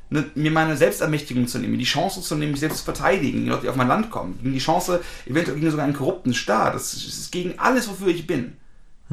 [0.10, 0.26] Ne?
[0.36, 3.50] Mir meine Selbstermächtigung zu nehmen, mir die Chance zu nehmen, mich selbst zu verteidigen, die
[3.50, 6.76] Leute, die auf mein Land kommen, gegen die Chance, eventuell gegen sogar einen korrupten Staat.
[6.76, 8.58] Das ist, gegen alles, wofür ich bin.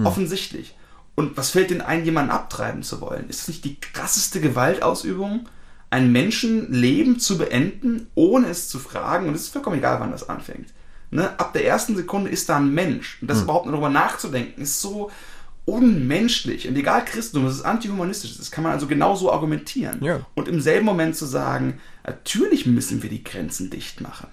[0.05, 0.75] Offensichtlich.
[1.15, 3.29] Und was fällt denn ein, jemanden abtreiben zu wollen?
[3.29, 5.49] Ist das nicht die krasseste Gewaltausübung,
[5.91, 9.29] ein Menschenleben zu beenden, ohne es zu fragen?
[9.29, 10.69] Und es ist vollkommen egal, wann das anfängt.
[11.13, 11.39] Ne?
[11.39, 13.19] Ab der ersten Sekunde ist da ein Mensch.
[13.21, 15.11] Und das überhaupt nur darüber nachzudenken, ist so
[15.67, 16.67] unmenschlich.
[16.67, 18.39] Und egal Christentum, das ist antihumanistisch.
[18.39, 20.03] Das kann man also genauso argumentieren.
[20.03, 20.25] Ja.
[20.35, 24.29] Und im selben Moment zu sagen, natürlich müssen wir die Grenzen dicht machen.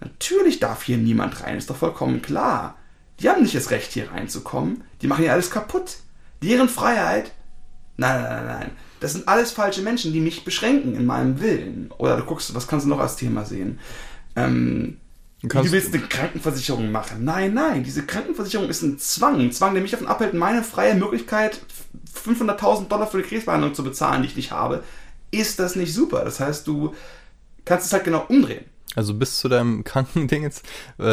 [0.00, 2.76] Natürlich darf hier niemand rein, ist doch vollkommen klar.
[3.20, 4.84] Die haben nicht das Recht, hier reinzukommen.
[5.02, 5.98] Die machen ja alles kaputt.
[6.42, 7.32] Deren Freiheit.
[7.98, 8.70] Nein, nein, nein, nein.
[9.00, 11.90] Das sind alles falsche Menschen, die mich beschränken in meinem Willen.
[11.98, 13.78] Oder du guckst, was kannst du noch als Thema sehen?
[14.34, 14.98] Ähm,
[15.48, 17.24] Du du, kannst- willst eine Krankenversicherung machen.
[17.24, 19.38] Nein, nein, diese Krankenversicherung ist ein Zwang.
[19.40, 21.60] Ein Zwang, der mich davon abhält, meine freie Möglichkeit,
[22.24, 24.82] 500.000 Dollar für eine Krebsbehandlung zu bezahlen, die ich nicht habe.
[25.30, 26.24] Ist das nicht super?
[26.24, 26.94] Das heißt, du
[27.64, 28.64] kannst es halt genau umdrehen.
[28.94, 30.64] Also bis zu deinem Krankending jetzt
[30.98, 31.04] äh,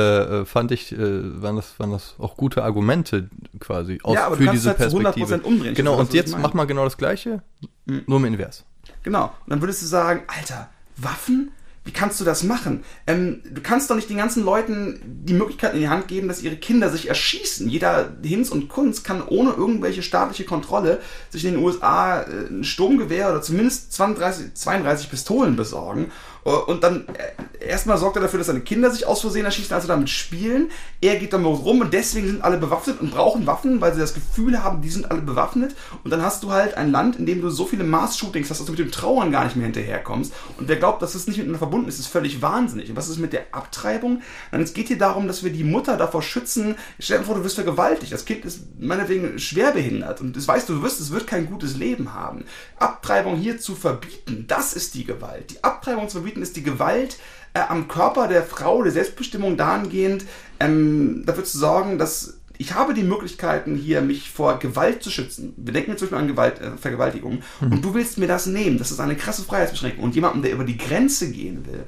[0.42, 3.30] äh, fand ich, äh, waren, das, waren das auch gute Argumente
[3.60, 5.42] quasi aus, Ja, aber du für kannst diese es halt zu 100% Perspektive.
[5.48, 5.76] umdrehen.
[5.76, 7.42] Genau, ist, und jetzt mach mal genau das Gleiche,
[7.86, 8.04] Mhm.
[8.08, 8.64] nur im Invers.
[9.04, 9.26] Genau.
[9.26, 11.52] Und dann würdest du sagen, Alter, Waffen?
[11.86, 12.84] Wie kannst du das machen?
[13.08, 16.42] Ähm, du kannst doch nicht den ganzen Leuten die Möglichkeit in die Hand geben, dass
[16.42, 17.68] ihre Kinder sich erschießen.
[17.68, 22.64] Jeder Hinz und Kunz kann ohne irgendwelche staatliche Kontrolle sich in den USA äh, ein
[22.64, 26.12] Sturmgewehr oder zumindest 20, 32 Pistolen besorgen
[26.44, 29.88] Und dann äh, erstmal sorgt er dafür, dass seine Kinder sich aus Versehen erschießen, also
[29.88, 30.72] damit spielen.
[31.00, 34.14] Er geht dann rum und deswegen sind alle bewaffnet und brauchen Waffen, weil sie das
[34.14, 35.74] Gefühl haben, die sind alle bewaffnet.
[36.04, 38.66] Und dann hast du halt ein Land, in dem du so viele Mass-Shootings hast, dass
[38.66, 40.34] du mit dem Trauern gar nicht mehr hinterherkommst.
[40.58, 42.90] Und wer glaubt, dass es nicht miteinander verbunden ist, ist völlig wahnsinnig.
[42.90, 44.22] Und was ist mit der Abtreibung?
[44.52, 46.76] Dann es geht hier darum, dass wir die Mutter davor schützen.
[47.00, 48.12] Stell dir vor, du wirst vergewaltigt.
[48.12, 50.20] Das Kind ist meinetwegen schwerbehindert.
[50.20, 52.46] Und das weißt du, du wirst, es wird kein gutes Leben haben.
[52.80, 55.52] Abtreibung hier zu verbieten, das ist die Gewalt.
[55.52, 57.18] Die Abtreibung zu verbieten ist die Gewalt
[57.54, 60.26] äh, am Körper der Frau, der Selbstbestimmung dahingehend,
[60.60, 65.54] ähm, dafür zu sorgen, dass ich habe die Möglichkeiten hier, mich vor Gewalt zu schützen.
[65.58, 67.42] Wir denken jetzt zum Beispiel an Gewalt, äh, Vergewaltigung.
[67.62, 67.72] Mhm.
[67.72, 68.78] Und du willst mir das nehmen.
[68.78, 70.04] Das ist eine krasse Freiheitsbeschränkung.
[70.04, 71.84] Und jemandem, der über die Grenze gehen will,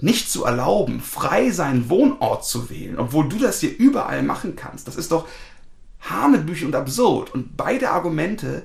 [0.00, 4.86] nicht zu erlauben, frei seinen Wohnort zu wählen, obwohl du das hier überall machen kannst,
[4.86, 5.26] das ist doch
[6.00, 7.34] hanebüchig und absurd.
[7.34, 8.62] Und beide Argumente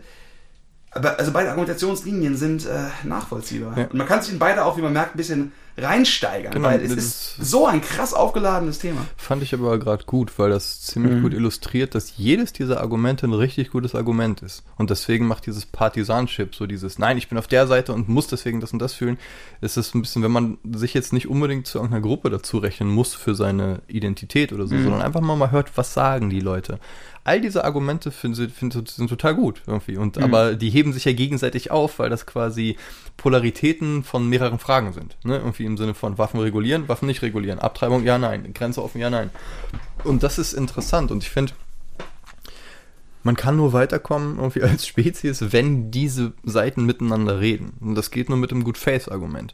[0.94, 3.78] aber also beide Argumentationslinien sind äh, nachvollziehbar.
[3.78, 3.84] Ja.
[3.86, 6.82] Und man kann sich in beide auch, wie man merkt, ein bisschen reinsteigern, genau, weil
[6.82, 9.06] es ist so ein krass aufgeladenes Thema.
[9.18, 11.24] Fand ich aber gerade gut, weil das ziemlich mhm.
[11.24, 14.64] gut illustriert, dass jedes dieser Argumente ein richtig gutes Argument ist.
[14.78, 18.28] Und deswegen macht dieses Partisanship, so dieses, nein, ich bin auf der Seite und muss
[18.28, 19.18] deswegen das und das fühlen,
[19.62, 22.90] ist es ein bisschen, wenn man sich jetzt nicht unbedingt zu irgendeiner Gruppe dazu rechnen
[22.90, 24.84] muss für seine Identität oder so, mhm.
[24.84, 26.80] sondern einfach mal, mal hört, was sagen die Leute
[27.24, 29.98] all diese Argumente find, find, sind total gut irgendwie.
[29.98, 30.24] Und mhm.
[30.24, 32.78] aber die heben sich ja gegenseitig auf, weil das quasi
[33.18, 35.18] Polaritäten von mehreren Fragen sind.
[35.24, 35.38] Ne?
[35.38, 39.10] Irgendwie im Sinne von Waffen regulieren, Waffen nicht regulieren, Abtreibung, ja, nein, Grenze offen, ja,
[39.10, 39.30] nein.
[40.04, 41.54] Und das ist interessant und ich finde,
[43.24, 47.74] man kann nur weiterkommen irgendwie als Spezies, wenn diese Seiten miteinander reden.
[47.80, 49.54] Und das geht nur mit dem Good Faith Argument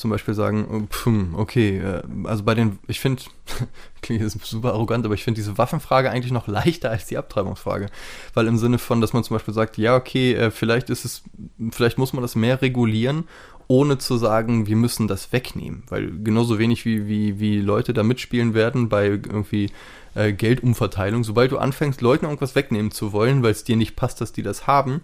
[0.00, 0.88] zum Beispiel sagen,
[1.34, 3.22] okay, äh, also bei den, ich finde,
[4.02, 7.86] klingt jetzt super arrogant, aber ich finde diese Waffenfrage eigentlich noch leichter als die Abtreibungsfrage.
[8.34, 11.22] Weil im Sinne von, dass man zum Beispiel sagt, ja, okay, äh, vielleicht ist es,
[11.70, 13.24] vielleicht muss man das mehr regulieren,
[13.68, 15.84] ohne zu sagen, wir müssen das wegnehmen.
[15.88, 19.70] Weil genauso wenig wie, wie, wie Leute da mitspielen werden bei irgendwie
[20.14, 24.20] äh, Geldumverteilung, sobald du anfängst, Leuten irgendwas wegnehmen zu wollen, weil es dir nicht passt,
[24.20, 25.02] dass die das haben,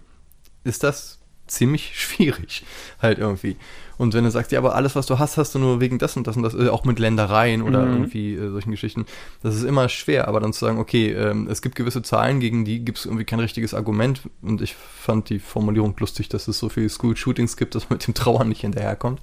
[0.65, 1.16] ist das
[1.47, 2.63] ziemlich schwierig,
[3.01, 3.57] halt irgendwie.
[3.97, 6.15] Und wenn du sagst, ja, aber alles, was du hast, hast du nur wegen das
[6.15, 7.93] und das und das, äh, auch mit Ländereien oder mhm.
[7.93, 9.05] irgendwie äh, solchen Geschichten,
[9.41, 12.63] das ist immer schwer, aber dann zu sagen, okay, ähm, es gibt gewisse Zahlen, gegen
[12.63, 16.59] die gibt es irgendwie kein richtiges Argument und ich fand die Formulierung lustig, dass es
[16.59, 19.19] so viele School-Shootings gibt, dass man mit dem Trauern nicht hinterherkommt.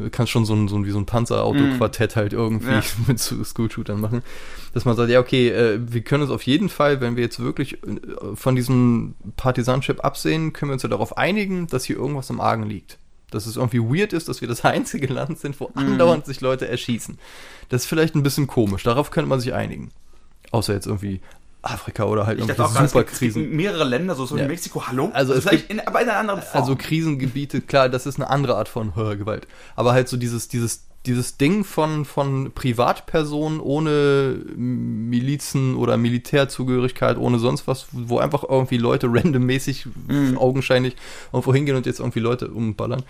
[0.00, 2.82] Du kannst schon so ein, so ein wie so ein Panzerauto-Quartett halt irgendwie ja.
[3.06, 4.22] mit School-Shootern machen.
[4.74, 7.40] Dass man sagt, ja, okay, äh, wir können uns auf jeden Fall, wenn wir jetzt
[7.40, 12.30] wirklich äh, von diesem Partisanship absehen, können wir uns ja darauf einigen, dass hier irgendwas
[12.30, 12.98] im Argen liegt
[13.30, 15.92] dass es irgendwie weird ist, dass wir das einzige Land sind, wo mhm.
[15.92, 17.18] andauernd sich Leute erschießen.
[17.68, 18.82] Das ist vielleicht ein bisschen komisch.
[18.82, 19.90] Darauf könnte man sich einigen.
[20.50, 21.20] Außer jetzt irgendwie
[21.62, 23.50] Afrika oder halt irgendwie Superkrisen.
[23.50, 24.46] mehrere Länder, so, so ja.
[24.46, 25.10] Mexiko, hallo?
[25.12, 26.62] Also es gibt, in, aber in einer anderen Form.
[26.62, 29.46] Also Krisengebiete, klar, das ist eine andere Art von Gewalt.
[29.76, 37.38] Aber halt so dieses, dieses dieses Ding von, von Privatpersonen ohne Milizen oder Militärzugehörigkeit, ohne
[37.38, 40.36] sonst was, wo einfach irgendwie Leute randommäßig, mhm.
[40.36, 40.96] augenscheinlich
[41.32, 43.02] irgendwo hingehen und jetzt irgendwie Leute umballern.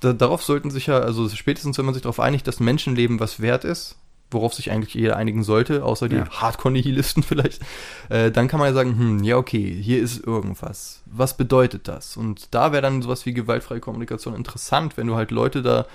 [0.00, 3.40] Da, darauf sollten sich ja, also spätestens wenn man sich darauf einigt, dass Menschenleben was
[3.40, 3.96] wert ist,
[4.30, 6.30] worauf sich eigentlich jeder einigen sollte, außer die ja.
[6.30, 7.62] Hardcore-Nihilisten vielleicht,
[8.08, 11.02] äh, dann kann man ja sagen, hm, ja okay, hier ist irgendwas.
[11.06, 12.16] Was bedeutet das?
[12.16, 15.86] Und da wäre dann sowas wie gewaltfreie Kommunikation interessant, wenn du halt Leute da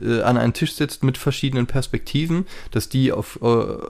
[0.00, 3.86] äh, an einen Tisch sitzt mit verschiedenen Perspektiven, dass die auf äh,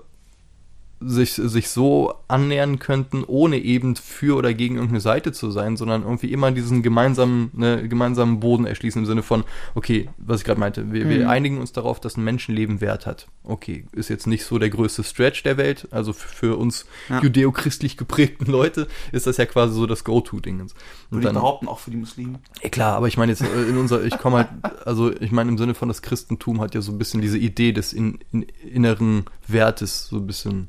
[1.00, 6.02] sich, sich so annähern könnten, ohne eben für oder gegen irgendeine Seite zu sein, sondern
[6.02, 10.60] irgendwie immer diesen gemeinsamen, ne, gemeinsamen Boden erschließen im Sinne von, okay, was ich gerade
[10.60, 11.10] meinte, wir, mhm.
[11.10, 13.28] wir, einigen uns darauf, dass ein Menschenleben Wert hat.
[13.42, 17.20] Okay, ist jetzt nicht so der größte Stretch der Welt, also für uns ja.
[17.20, 20.60] judeo-christlich geprägten Leute ist das ja quasi so das Go-To-Ding.
[20.60, 20.74] Und
[21.10, 22.40] Würde dann, behaupten, auch für die Muslime.
[22.62, 24.48] Ja klar, aber ich meine jetzt äh, in unser, ich komme halt,
[24.86, 27.72] also ich meine im Sinne von das Christentum hat ja so ein bisschen diese Idee
[27.72, 30.68] des in, in, inneren Wertes so ein bisschen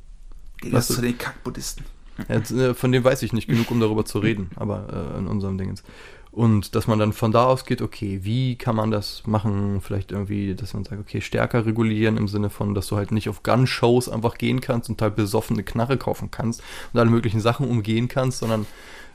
[0.64, 1.86] das zu den Kack-Buddhisten.
[2.28, 5.58] Äh, von dem weiß ich nicht genug, um darüber zu reden, aber äh, in unserem
[5.58, 5.84] Dingens.
[6.32, 9.80] Und dass man dann von da aus geht, okay, wie kann man das machen?
[9.82, 13.30] Vielleicht irgendwie, dass man sagt, okay, stärker regulieren im Sinne von, dass du halt nicht
[13.30, 17.70] auf Gun-Shows einfach gehen kannst und halt besoffene Knarre kaufen kannst und alle möglichen Sachen
[17.70, 18.66] umgehen kannst, sondern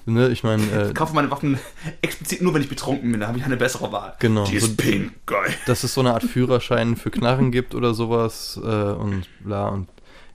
[0.07, 0.63] Ne, ich meine.
[0.73, 1.59] Äh, ich kaufe meine Waffen
[2.01, 4.15] explizit nur, wenn ich betrunken bin, da habe ich eine bessere Wahl.
[4.19, 4.47] Genau.
[4.47, 5.55] Die ist so, pink, geil.
[5.67, 9.89] Dass es so eine Art Führerschein für Knarren gibt oder sowas äh, und bla und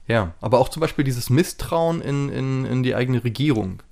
[0.08, 3.82] ja, aber auch zum Beispiel dieses Misstrauen in, in, in die eigene Regierung.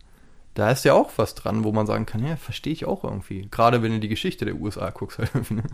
[0.54, 3.48] da ist ja auch was dran, wo man sagen kann, ja, verstehe ich auch irgendwie.
[3.50, 5.64] Gerade wenn du die Geschichte der USA guckst, halt ne?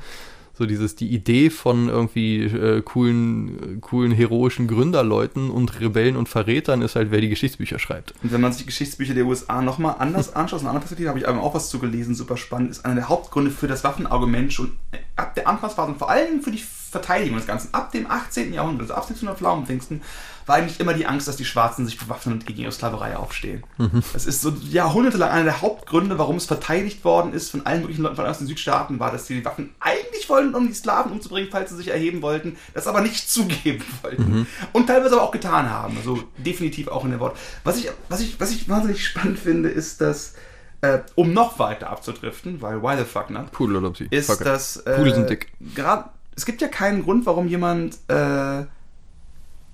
[0.61, 6.29] So dieses, die Idee von irgendwie äh, coolen, äh, coolen, heroischen Gründerleuten und Rebellen und
[6.29, 8.13] Verrätern ist halt, wer die Geschichtsbücher schreibt.
[8.23, 11.09] Und wenn man sich die Geschichtsbücher der USA nochmal anders anschaut, aus einer anderen Perspektive,
[11.09, 14.73] habe ich auch was zugelesen, super spannend, ist einer der Hauptgründe für das Waffenargument schon
[15.17, 16.59] ab der Anfangsphase und vor allem für die
[16.91, 18.53] Verteidigung des Ganzen, ab dem 18.
[18.53, 20.03] Jahrhundert, also ab 1600 Pflaumenpfingsten,
[20.47, 23.63] war eigentlich immer die Angst, dass die Schwarzen sich bewaffnen und gegen ihre Sklaverei aufstehen.
[23.79, 24.03] Mhm.
[24.13, 28.03] Das ist so jahrhundertelang einer der Hauptgründe, warum es verteidigt worden ist von allen möglichen
[28.03, 31.13] Leuten von aus den Südstaaten, war, dass sie die Waffen eigentlich wollten, um die Sklaven
[31.13, 34.39] umzubringen, falls sie sich erheben wollten, das aber nicht zugeben wollten.
[34.39, 34.47] Mhm.
[34.73, 35.97] Und teilweise aber auch getan haben.
[35.97, 37.37] Also definitiv auch in der Wort.
[37.63, 40.35] Was ich, was ich, was ich wahnsinnig spannend finde, ist, dass
[40.81, 43.53] äh, um noch weiter abzudriften, weil why the fuck not?
[43.53, 44.09] Pudel oder Psi.
[44.11, 44.79] Ist Fuck das.
[44.79, 45.53] Äh, Pudel sind dick.
[45.75, 48.65] Gerade, es gibt ja keinen Grund, warum jemand, äh,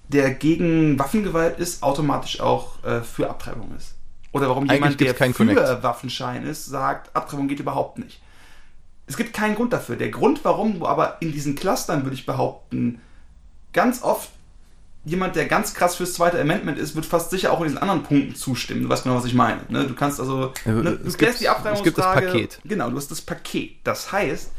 [0.09, 3.95] der gegen Waffengewalt ist, automatisch auch äh, für Abtreibung ist.
[4.33, 5.83] Oder warum Eigentlich jemand, der für Connect.
[5.83, 8.21] Waffenschein ist, sagt, Abtreibung geht überhaupt nicht.
[9.07, 9.97] Es gibt keinen Grund dafür.
[9.97, 13.01] Der Grund, warum du aber in diesen Clustern, würde ich behaupten,
[13.73, 14.31] ganz oft
[15.05, 18.03] jemand, der ganz krass fürs zweite Amendment ist, wird fast sicher auch in diesen anderen
[18.03, 18.83] Punkten zustimmen.
[18.83, 19.61] Du weißt genau, was ich meine.
[19.69, 19.87] Ne?
[19.87, 21.79] Du kannst also, ne, du klärst die Abtreibungsfrage.
[21.79, 22.61] es gibt das Paket.
[22.65, 23.77] Genau, du hast das Paket.
[23.85, 24.51] Das heißt,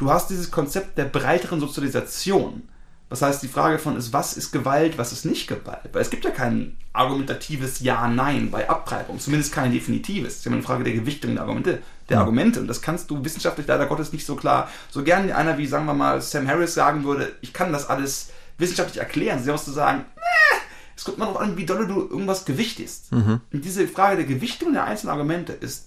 [0.00, 2.62] du hast dieses Konzept der breiteren Sozialisation.
[3.08, 5.88] Das heißt, die Frage von ist, was ist Gewalt, was ist nicht Gewalt?
[5.92, 10.32] Weil es gibt ja kein argumentatives Ja-Nein bei Abtreibung, zumindest kein definitives.
[10.34, 12.20] Es ist ja immer eine Frage der Gewichtung der Argumente, der Ja.
[12.20, 12.60] Argumente.
[12.60, 14.70] Und das kannst du wissenschaftlich leider Gottes nicht so klar.
[14.90, 18.30] So gern einer wie, sagen wir mal, Sam Harris sagen würde, ich kann das alles
[18.58, 20.58] wissenschaftlich erklären, sie zu sagen, "Nee,
[20.96, 23.10] es kommt mal darauf an, wie doll du irgendwas gewichtest.
[23.12, 25.86] Und diese Frage der Gewichtung der einzelnen Argumente ist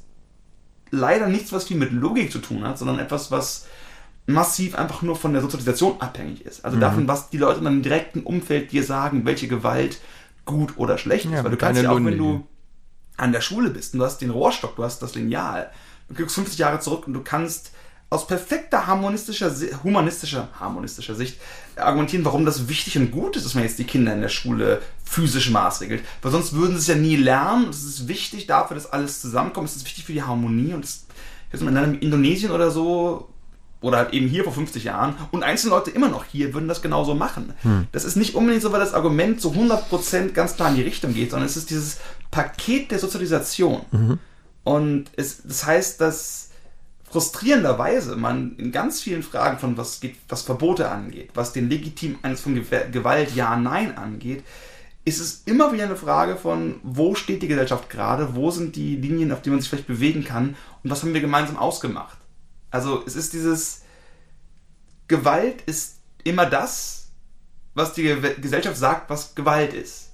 [0.91, 3.66] leider nichts, was viel mit Logik zu tun hat, sondern etwas, was
[4.26, 6.64] massiv einfach nur von der Sozialisation abhängig ist.
[6.64, 10.00] Also davon, was die Leute in einem direkten Umfeld dir sagen, welche Gewalt
[10.46, 11.44] gut oder schlecht Ja, ist.
[11.44, 12.40] Weil du kannst ja auch, wenn Lohnlinie.
[12.40, 12.48] du
[13.18, 15.70] an der Schule bist und du hast den Rohrstock, du hast das Lineal,
[16.08, 17.72] du guckst 50 Jahre zurück und du kannst
[18.10, 19.52] aus perfekter harmonistischer,
[19.84, 21.40] humanistischer, harmonistischer Sicht
[21.76, 24.82] argumentieren, warum das wichtig und gut ist, dass man jetzt die Kinder in der Schule
[25.04, 26.04] physisch maßregelt.
[26.22, 27.70] Weil sonst würden sie es ja nie lernen.
[27.70, 29.68] Es ist wichtig dafür, dass alles zusammenkommt.
[29.68, 30.74] Es ist wichtig für die Harmonie.
[30.74, 31.08] Und es,
[31.52, 33.33] in Indonesien oder so,
[33.84, 36.82] oder halt eben hier vor 50 Jahren, und einzelne Leute immer noch hier würden das
[36.82, 37.54] genauso machen.
[37.92, 41.14] Das ist nicht unbedingt so, weil das Argument zu 100% ganz klar in die Richtung
[41.14, 42.00] geht, sondern es ist dieses
[42.32, 43.82] Paket der Sozialisation.
[44.64, 46.50] Und es, das heißt, dass
[47.12, 52.18] frustrierenderweise man in ganz vielen Fragen von was geht, was Verbote angeht, was den legitimen
[52.24, 54.44] Einsatz von Gew- Gewalt Ja, Nein angeht,
[55.06, 58.96] ist es immer wieder eine Frage von, wo steht die Gesellschaft gerade, wo sind die
[58.96, 62.18] Linien, auf die man sich vielleicht bewegen kann und was haben wir gemeinsam ausgemacht.
[62.74, 63.82] Also es ist dieses,
[65.08, 67.12] Gewalt ist immer das,
[67.76, 70.10] was die Ge- Gesellschaft sagt, was Gewalt ist.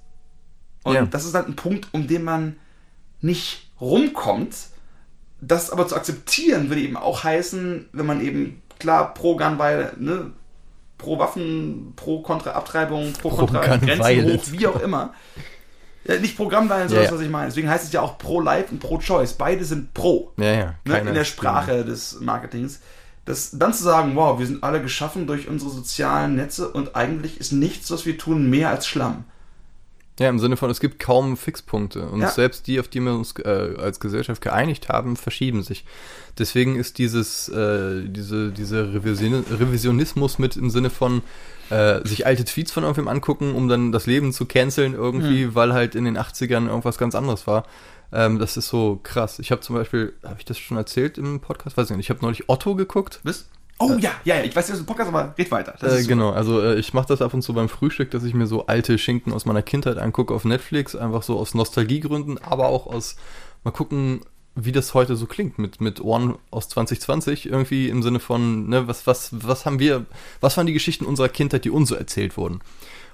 [0.83, 1.05] Und Ja.
[1.05, 2.57] das ist halt ein Punkt, um den man
[3.21, 4.55] nicht rumkommt.
[5.41, 10.31] Das aber zu akzeptieren würde eben auch heißen, wenn man eben klar pro Gunweil, ne,
[10.97, 15.13] pro Waffen, pro Kontra Abtreibung, pro, Pro Kontra Grenzen hoch, wie auch immer.
[16.09, 17.47] Ja, nicht pro Gunweil, so Ja, was ich meine.
[17.47, 19.33] Deswegen heißt es ja auch pro Life und pro Choice.
[19.33, 20.75] Beide sind pro Ja, ja.
[20.83, 22.79] ne, in der Sprache des Marketings.
[23.25, 27.39] Das, dann zu sagen, wow, wir sind alle geschaffen durch unsere sozialen Netze und eigentlich
[27.39, 29.25] ist nichts, was wir tun, mehr als Schlamm.
[30.19, 32.07] Ja, im Sinne von, es gibt kaum Fixpunkte.
[32.09, 32.29] Und Ja.
[32.29, 35.85] selbst die, auf die wir uns äh, als Gesellschaft geeinigt haben, verschieben sich.
[36.39, 41.21] Deswegen ist dieses, äh, diese, dieser Revision Revisionismus mit im Sinne von
[41.69, 45.55] äh, sich alte Tweets von irgendwem angucken, um dann das Leben zu canceln irgendwie, Hm.
[45.55, 47.63] weil halt in den 80ern irgendwas ganz anderes war.
[48.11, 49.39] Ähm, das ist so krass.
[49.39, 51.77] Ich habe zum Beispiel, habe ich das schon erzählt im Podcast?
[51.77, 52.07] Weiß ich nicht.
[52.07, 53.19] Ich habe neulich Otto geguckt.
[53.23, 53.49] Bist?
[53.81, 55.75] Oh ja, ja, ja, ich weiß, das ist ein Podcast, aber red weiter.
[55.81, 58.45] Äh, genau, also äh, ich mache das ab und zu beim Frühstück, dass ich mir
[58.45, 62.87] so alte Schinken aus meiner Kindheit angucke auf Netflix, einfach so aus Nostalgiegründen, aber auch
[62.87, 63.15] aus
[63.63, 64.21] mal gucken,
[64.65, 68.87] wie das heute so klingt mit mit Ohren aus 2020 irgendwie im Sinne von, ne,
[68.87, 70.05] was was was haben wir,
[70.41, 72.59] was waren die Geschichten unserer Kindheit, die uns so erzählt wurden?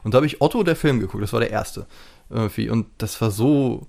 [0.04, 1.88] Und da habe ich Otto der Film geguckt, das war der erste
[2.30, 3.88] irgendwie und das war so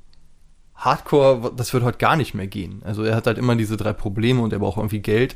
[0.77, 2.83] Hardcore, das wird heute gar nicht mehr gehen.
[2.85, 5.35] Also er hat halt immer diese drei Probleme und er braucht irgendwie Geld.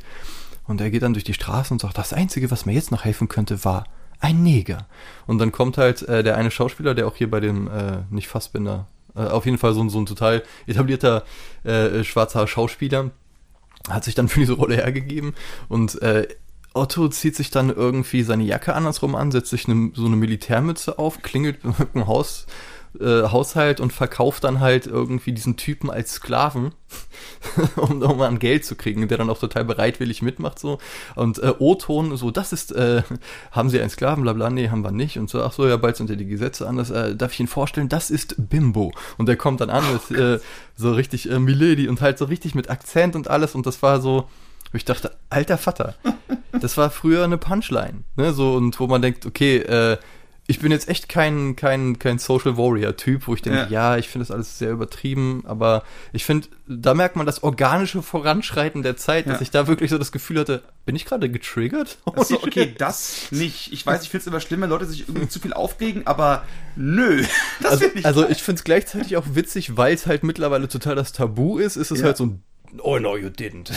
[0.67, 3.03] Und er geht dann durch die Straße und sagt, das Einzige, was mir jetzt noch
[3.03, 3.85] helfen könnte, war
[4.19, 4.87] ein Neger.
[5.25, 8.27] Und dann kommt halt äh, der eine Schauspieler, der auch hier bei dem, äh, nicht
[8.27, 11.23] Fassbinder, äh, auf jeden Fall so, ein- so ein total etablierter
[11.63, 13.11] äh, schwarzer Schauspieler,
[13.89, 15.33] hat sich dann für diese Rolle hergegeben.
[15.67, 16.27] Und äh,
[16.73, 20.97] Otto zieht sich dann irgendwie seine Jacke andersrum an, setzt sich eine, so eine Militärmütze
[20.99, 21.59] auf, klingelt
[21.93, 22.45] im Haus
[22.99, 26.73] äh, Haushalt und verkauft dann halt irgendwie diesen Typen als Sklaven,
[27.75, 30.77] um, um an Geld zu kriegen, der dann auch total bereitwillig mitmacht so.
[31.15, 33.03] Und äh, O-Ton, so, das ist, äh,
[33.51, 35.17] haben Sie einen Sklaven, bla bla, nee, haben wir nicht.
[35.17, 36.89] Und so, ach so, ja, bald sind ja die Gesetze anders.
[36.89, 38.91] Äh, darf ich Ihnen vorstellen, das ist Bimbo.
[39.17, 40.39] Und der kommt dann an, oh, ist, äh,
[40.75, 43.55] so richtig äh, Milady und halt so richtig mit Akzent und alles.
[43.55, 44.27] Und das war so,
[44.73, 45.95] ich dachte, alter Vater,
[46.59, 49.97] das war früher eine Punchline, ne, so, und wo man denkt, okay, äh,
[50.51, 54.09] ich bin jetzt echt kein, kein, kein Social Warrior-Typ, wo ich denke, ja, ja ich
[54.09, 58.97] finde das alles sehr übertrieben, aber ich finde, da merkt man das organische Voranschreiten der
[58.97, 59.31] Zeit, ja.
[59.31, 61.97] dass ich da wirklich so das Gefühl hatte, bin ich gerade getriggert?
[62.13, 63.71] Also, okay, das nicht.
[63.71, 66.43] Ich weiß, ich finde es immer schlimm, wenn Leute sich irgendwie zu viel aufregen, aber
[66.75, 67.23] nö.
[67.61, 70.95] Das also, ich also ich finde es gleichzeitig auch witzig, weil es halt mittlerweile total
[70.95, 72.07] das Tabu ist, ist es ja.
[72.07, 72.43] halt so ein
[72.79, 73.71] Oh no, you didn't.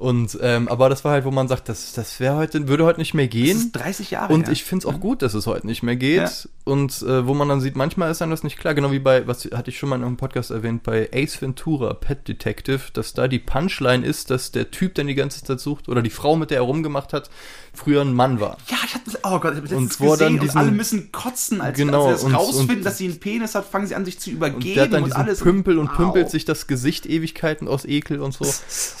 [0.00, 2.98] Und ähm, aber das war halt, wo man sagt, das, das wäre heute, würde heute
[2.98, 3.54] nicht mehr gehen.
[3.54, 4.32] Das ist 30 Jahre.
[4.32, 4.52] Und her.
[4.52, 6.22] ich finde es auch gut, dass es heute nicht mehr geht.
[6.22, 6.30] Ja.
[6.64, 9.26] Und äh, wo man dann sieht, manchmal ist einem das nicht klar, genau wie bei,
[9.26, 13.12] was hatte ich schon mal in einem Podcast erwähnt, bei Ace Ventura, Pet Detective, dass
[13.12, 16.34] da die Punchline ist, dass der Typ, der die ganze Zeit sucht, oder die Frau,
[16.34, 17.28] mit der er rumgemacht hat,
[17.74, 18.56] früher ein Mann war.
[18.68, 21.60] Ja, ich hatte, oh Gott, ich habe und gesehen dann diesen, und alle müssen kotzen,
[21.60, 24.04] als, genau, als sie das rausfinden, und, dass sie einen Penis hat, fangen sie an,
[24.04, 25.40] sich zu übergeben und, der hat dann und alles.
[25.40, 28.46] Pümpel und, und pümpelt sich das Gesicht Ewigkeiten aus Ekel und so.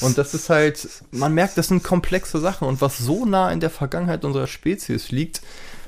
[0.00, 3.60] Und das ist halt, man merkt, das sind komplexe Sachen und was so nah in
[3.60, 5.40] der Vergangenheit unserer Spezies liegt,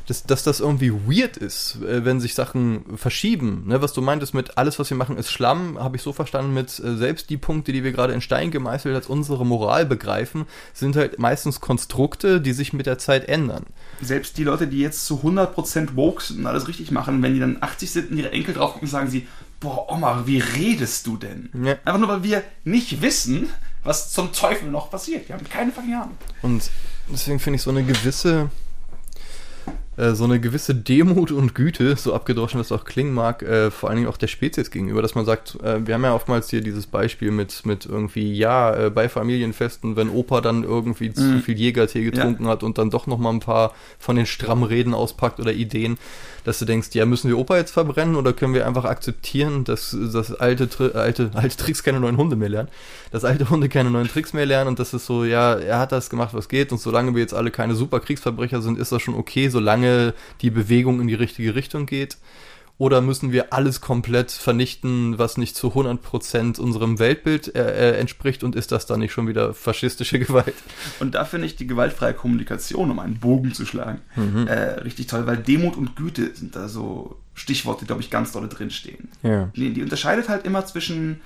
[0.06, 3.64] dass, dass das irgendwie weird ist, äh, wenn sich Sachen verschieben.
[3.66, 6.54] Ne, was du meintest mit alles, was wir machen, ist Schlamm, habe ich so verstanden
[6.54, 10.46] mit äh, selbst die Punkte, die wir gerade in Stein gemeißelt als unsere Moral begreifen,
[10.72, 13.64] sind halt meistens Konstrukte, die sich mit der Zeit ändern.
[14.00, 17.40] Selbst die Leute, die jetzt zu 100% woke sind und alles richtig machen, wenn die
[17.40, 19.26] dann 80 sind und ihre Enkel drauf gucken, sagen sie,
[19.60, 21.50] boah, Oma, wie redest du denn?
[21.64, 21.76] Ja.
[21.84, 23.48] Einfach nur, weil wir nicht wissen,
[23.84, 25.28] was zum Teufel noch passiert.
[25.28, 26.16] Wir haben keine fucking Ahnung.
[26.42, 26.70] Und
[27.08, 28.50] deswegen finde ich so eine gewisse
[29.98, 33.90] äh, so eine gewisse Demut und Güte, so abgedroschen das auch klingen mag, äh, vor
[33.90, 36.62] allen Dingen auch der Spezies gegenüber, dass man sagt, äh, wir haben ja oftmals hier
[36.62, 41.14] dieses Beispiel mit, mit irgendwie, ja, äh, bei Familienfesten, wenn Opa dann irgendwie mhm.
[41.14, 42.52] zu viel Jägertee getrunken ja.
[42.52, 45.98] hat und dann doch nochmal ein paar von den strammen Reden auspackt oder Ideen,
[46.44, 49.96] dass du denkst, ja, müssen wir Opa jetzt verbrennen oder können wir einfach akzeptieren, dass,
[50.12, 52.68] dass alte, alte, alte Tricks keine neuen Hunde mehr lernen,
[53.10, 55.92] dass alte Hunde keine neuen Tricks mehr lernen und das ist so, ja, er hat
[55.92, 59.02] das gemacht, was geht und solange wir jetzt alle keine super Kriegsverbrecher sind, ist das
[59.02, 62.16] schon okay, solange die Bewegung in die richtige Richtung geht.
[62.82, 68.42] Oder müssen wir alles komplett vernichten, was nicht zu 100% unserem Weltbild äh, äh, entspricht
[68.42, 70.56] und ist das dann nicht schon wieder faschistische Gewalt?
[70.98, 74.48] Und da finde ich die gewaltfreie Kommunikation, um einen Bogen zu schlagen, mhm.
[74.48, 78.32] äh, richtig toll, weil Demut und Güte sind da so Stichworte, die, glaube ich, ganz
[78.32, 79.10] dolle drinstehen.
[79.22, 79.48] Ja.
[79.54, 81.20] Die, die unterscheidet halt immer zwischen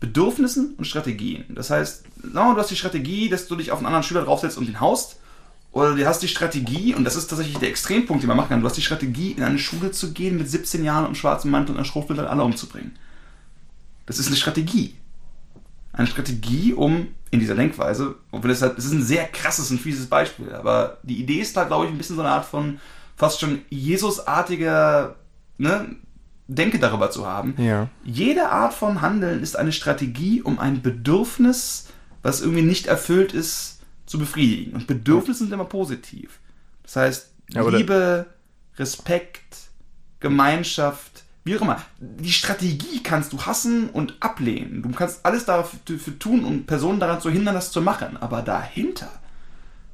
[0.00, 1.44] Bedürfnissen und Strategien.
[1.50, 4.68] Das heißt, du hast die Strategie, dass du dich auf einen anderen Schüler draufsetzt und
[4.68, 5.20] ihn haust
[5.76, 8.60] oder du hast die Strategie, und das ist tatsächlich der Extrempunkt, den man machen kann,
[8.60, 11.72] du hast die Strategie, in eine Schule zu gehen mit 17 Jahren und schwarzem Mantel
[11.72, 12.92] und einer Schrotflinte alle umzubringen.
[14.06, 14.94] Das ist eine Strategie.
[15.92, 19.78] Eine Strategie, um in dieser Denkweise, obwohl das halt, das ist ein sehr krasses und
[19.78, 22.80] fieses Beispiel, aber die Idee ist da, glaube ich, ein bisschen so eine Art von
[23.14, 25.16] fast schon Jesusartiger
[25.58, 25.94] ne,
[26.48, 27.54] Denke darüber zu haben.
[27.58, 27.90] Ja.
[28.02, 31.88] Jede Art von Handeln ist eine Strategie, um ein Bedürfnis,
[32.22, 33.75] was irgendwie nicht erfüllt ist,
[34.06, 34.72] zu befriedigen.
[34.72, 36.38] Und Bedürfnisse sind immer positiv.
[36.82, 38.26] Das heißt, ja, Liebe,
[38.78, 39.56] Respekt,
[40.20, 41.80] Gemeinschaft, wie auch immer.
[41.98, 44.82] Die Strategie kannst du hassen und ablehnen.
[44.82, 48.16] Du kannst alles dafür tun, um Personen daran zu hindern, das zu machen.
[48.16, 49.10] Aber dahinter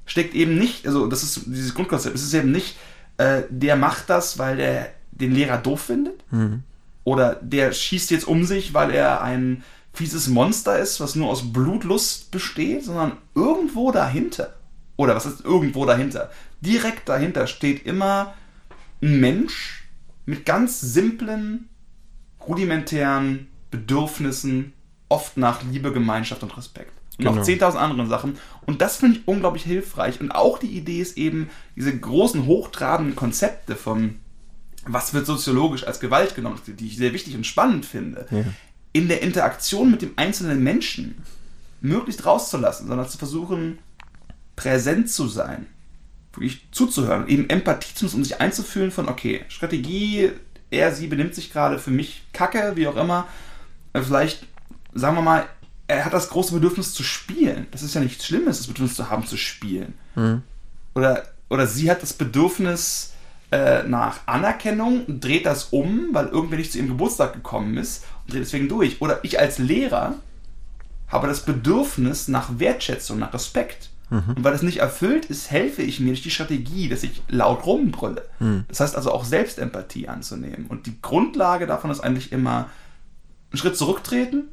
[0.06, 2.76] steckt eben nicht, also das ist dieses Grundkonzept, es ist eben nicht,
[3.18, 6.24] äh, der macht das, weil der den Lehrer doof findet.
[6.32, 6.62] Mhm.
[7.04, 11.52] Oder der schießt jetzt um sich, weil er ein fieses Monster ist, was nur aus
[11.52, 14.54] Blutlust besteht, sondern irgendwo dahinter,
[14.96, 16.30] oder was ist irgendwo dahinter?
[16.60, 18.34] Direkt dahinter steht immer
[19.02, 19.84] ein Mensch
[20.24, 21.68] mit ganz simplen,
[22.46, 24.72] rudimentären Bedürfnissen,
[25.08, 26.92] oft nach Liebe, Gemeinschaft und Respekt.
[27.18, 27.36] Und genau.
[27.36, 28.38] noch 10.000 anderen Sachen.
[28.64, 30.20] Und das finde ich unglaublich hilfreich.
[30.20, 34.16] Und auch die Idee ist eben, diese großen, hochtrabenden Konzepte von,
[34.86, 38.44] was wird soziologisch als Gewalt genommen, die ich sehr wichtig und spannend finde, ja
[38.92, 41.22] in der Interaktion mit dem einzelnen Menschen
[41.80, 43.78] möglichst rauszulassen, sondern zu versuchen,
[44.56, 45.66] präsent zu sein,
[46.32, 50.30] wirklich zuzuhören, eben Empathie zu nutzen, um sich einzufühlen von, okay, Strategie,
[50.70, 53.26] er, sie benimmt sich gerade für mich kacke, wie auch immer.
[53.94, 54.46] Vielleicht,
[54.94, 55.46] sagen wir mal,
[55.86, 57.66] er hat das große Bedürfnis zu spielen.
[57.70, 59.94] Das ist ja nichts Schlimmes, das Bedürfnis zu haben, zu spielen.
[60.14, 60.42] Mhm.
[60.94, 63.12] Oder, oder sie hat das Bedürfnis
[63.50, 68.68] äh, nach Anerkennung, dreht das um, weil irgendwer nicht zu ihrem Geburtstag gekommen ist deswegen
[68.68, 69.00] durch.
[69.00, 70.16] Oder ich als Lehrer
[71.08, 73.90] habe das Bedürfnis nach Wertschätzung, nach Respekt.
[74.10, 74.34] Mhm.
[74.36, 77.66] Und weil das nicht erfüllt ist, helfe ich mir durch die Strategie, dass ich laut
[77.66, 78.28] rumbrülle.
[78.40, 78.64] Mhm.
[78.68, 80.66] Das heißt also auch Selbstempathie anzunehmen.
[80.68, 82.68] Und die Grundlage davon ist eigentlich immer
[83.50, 84.48] einen Schritt zurücktreten,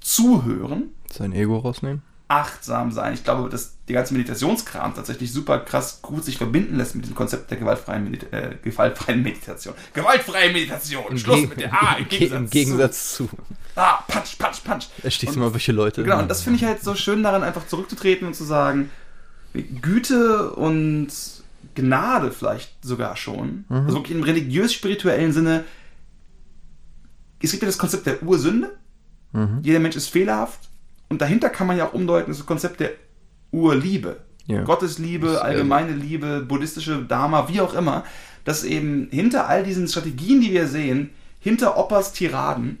[0.00, 0.90] zuhören.
[1.10, 3.12] Sein Ego rausnehmen achtsam sein.
[3.14, 7.14] Ich glaube, dass der ganze Meditationskram tatsächlich super krass gut sich verbinden lässt mit dem
[7.14, 9.74] Konzept der gewaltfreien, Medita äh, gewaltfreien Meditation.
[9.92, 11.06] Gewaltfreie Meditation!
[11.10, 11.96] Im Schluss Geg mit der A!
[11.96, 13.26] Im Gegensatz, Im Gegensatz zu.
[13.26, 13.36] zu.
[13.74, 14.86] Ah, punch, punch, punch.
[15.02, 16.04] Da stichst du mal welche Leute.
[16.04, 18.90] Genau, und das finde ich halt so schön daran, einfach zurückzutreten und zu sagen,
[19.52, 21.08] Güte und
[21.74, 23.76] Gnade vielleicht sogar schon, mhm.
[23.76, 25.64] also wirklich im religiös-spirituellen Sinne,
[27.42, 28.76] es gibt ja das Konzept der Ursünde.
[29.32, 29.60] Mhm.
[29.62, 30.69] Jeder Mensch ist fehlerhaft
[31.10, 32.92] und dahinter kann man ja auch umdeuten, das Konzept der
[33.50, 34.20] Urliebe.
[34.46, 34.62] Ja.
[34.62, 38.04] Gottesliebe, allgemeine Liebe, buddhistische Dharma, wie auch immer,
[38.44, 42.78] dass eben hinter all diesen Strategien, die wir sehen, hinter Oppas Tiraden,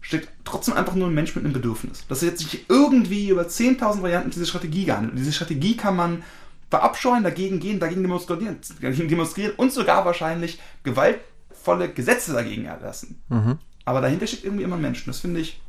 [0.00, 2.04] steht trotzdem einfach nur ein Mensch mit einem Bedürfnis.
[2.08, 5.18] Das ist jetzt sich irgendwie über 10.000 Varianten diese Strategie gehandelt.
[5.18, 6.22] Diese Strategie kann man
[6.70, 13.20] verabscheuen, dagegen gehen, dagegen demonstrieren, dagegen demonstrieren und sogar wahrscheinlich gewaltvolle Gesetze dagegen erlassen.
[13.28, 13.58] Mhm.
[13.84, 15.04] Aber dahinter steht irgendwie immer ein Mensch.
[15.04, 15.60] Das finde ich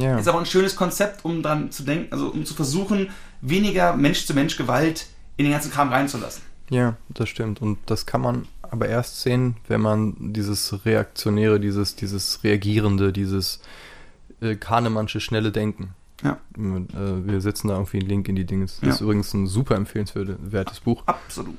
[0.00, 0.18] ja.
[0.18, 5.06] Ist aber ein schönes Konzept, um dann zu denken, also um zu versuchen, weniger Mensch-zu-Mensch-Gewalt
[5.36, 6.42] in den ganzen Kram reinzulassen.
[6.70, 7.60] Ja, das stimmt.
[7.60, 13.60] Und das kann man aber erst sehen, wenn man dieses Reaktionäre, dieses, dieses Reagierende, dieses
[14.40, 15.94] äh, Kahnemannsche schnelle Denken.
[16.22, 16.38] Ja.
[16.56, 18.66] Äh, wir setzen da irgendwie einen Link in die Dinge.
[18.66, 18.88] Das ja.
[18.90, 21.02] ist übrigens ein super empfehlenswertes Buch.
[21.06, 21.56] Absolut.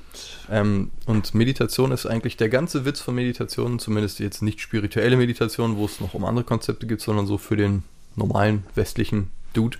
[0.50, 5.76] Ähm, und Meditation ist eigentlich der ganze Witz von Meditation, zumindest jetzt nicht spirituelle Meditation,
[5.76, 7.82] wo es noch um andere Konzepte geht, sondern so für den
[8.16, 9.78] normalen westlichen Dude,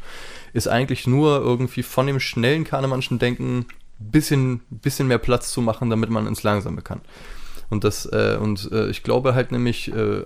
[0.52, 3.66] ist eigentlich nur irgendwie von dem schnellen Kahnemannschen Denken
[3.98, 7.00] bisschen, bisschen mehr Platz zu machen, damit man ins Langsame kann.
[7.70, 10.24] Und das, äh, und äh, ich glaube halt nämlich, äh,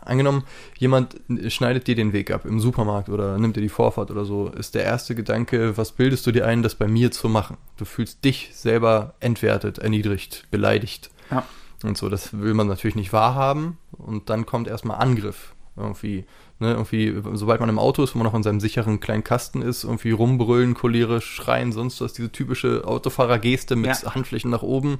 [0.00, 0.44] angenommen,
[0.78, 4.48] jemand schneidet dir den Weg ab im Supermarkt oder nimmt dir die Vorfahrt oder so,
[4.48, 7.56] ist der erste Gedanke, was bildest du dir ein, das bei mir zu machen?
[7.76, 11.10] Du fühlst dich selber entwertet, erniedrigt, beleidigt.
[11.30, 11.44] Ja.
[11.84, 13.78] Und so, das will man natürlich nicht wahrhaben.
[13.92, 15.54] Und dann kommt erstmal Angriff.
[15.78, 16.26] Irgendwie
[16.60, 19.62] Ne, irgendwie, sobald man im Auto ist, wo man noch in seinem sicheren kleinen Kasten
[19.62, 24.14] ist, irgendwie rumbrüllen, cholerisch schreien, sonst was, diese typische Autofahrergeste mit ja.
[24.14, 24.98] Handflächen nach oben.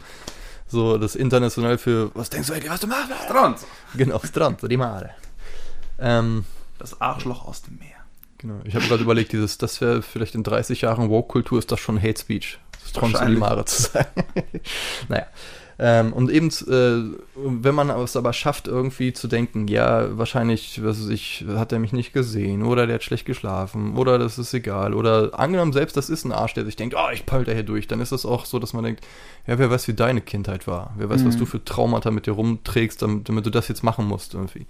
[0.68, 3.10] So das international für, was denkst du eigentlich, was du machst?
[3.24, 3.58] Strand.
[3.96, 5.10] Genau, Strand, die Mare.
[5.98, 6.44] Ähm,
[6.78, 7.96] das Arschloch aus dem Meer.
[8.36, 11.80] Genau, ich habe gerade überlegt, dieses, das wäre vielleicht in 30 Jahren Woke-Kultur, ist das
[11.80, 12.60] schon Hate Speech.
[12.86, 14.24] Strand die Mare zu sagen.
[15.08, 15.26] naja.
[15.80, 21.00] Ähm, und eben, äh, wenn man es aber schafft, irgendwie zu denken, ja, wahrscheinlich, was
[21.00, 24.52] weiß ich, hat er mich nicht gesehen oder der hat schlecht geschlafen oder das ist
[24.54, 27.62] egal oder angenommen selbst, das ist ein Arsch, der sich denkt, oh, ich da hier
[27.62, 29.06] durch, dann ist es auch so, dass man denkt,
[29.46, 31.28] ja, wer weiß, wie deine Kindheit war, wer weiß, mhm.
[31.28, 34.66] was du für Traumata mit dir rumträgst, damit, damit du das jetzt machen musst irgendwie.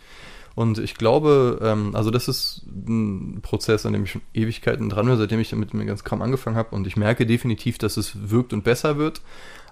[0.54, 5.06] Und ich glaube, ähm, also das ist ein Prozess, an dem ich schon Ewigkeiten dran
[5.06, 6.74] bin, seitdem ich mit dem ganzen Kram angefangen habe.
[6.74, 9.20] Und ich merke definitiv, dass es wirkt und besser wird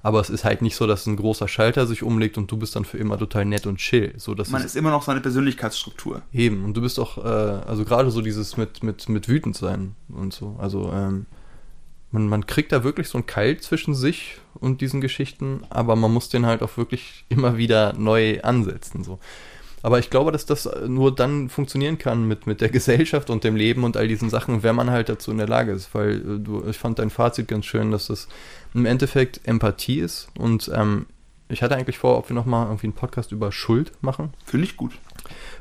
[0.02, 2.76] aber es ist halt nicht so, dass ein großer Schalter sich umlegt und du bist
[2.76, 4.14] dann für immer total nett und chill.
[4.16, 6.22] So, dass Man ist immer noch seine Persönlichkeitsstruktur.
[6.32, 9.94] Eben, und du bist auch, äh, also gerade so dieses mit, mit, mit wütend sein
[10.08, 10.56] und so.
[10.58, 11.26] Also, ähm,
[12.12, 16.12] man, man kriegt da wirklich so ein Keil zwischen sich und diesen Geschichten, aber man
[16.12, 19.04] muss den halt auch wirklich immer wieder neu ansetzen.
[19.04, 19.18] So.
[19.82, 23.54] Aber ich glaube, dass das nur dann funktionieren kann mit, mit der Gesellschaft und dem
[23.54, 25.94] Leben und all diesen Sachen, wenn man halt dazu in der Lage ist.
[25.94, 28.28] Weil äh, du, ich fand dein Fazit ganz schön, dass das
[28.76, 30.28] im Endeffekt Empathie ist.
[30.38, 31.06] Und ähm,
[31.48, 34.34] ich hatte eigentlich vor, ob wir nochmal irgendwie einen Podcast über Schuld machen.
[34.44, 34.92] Finde ich gut.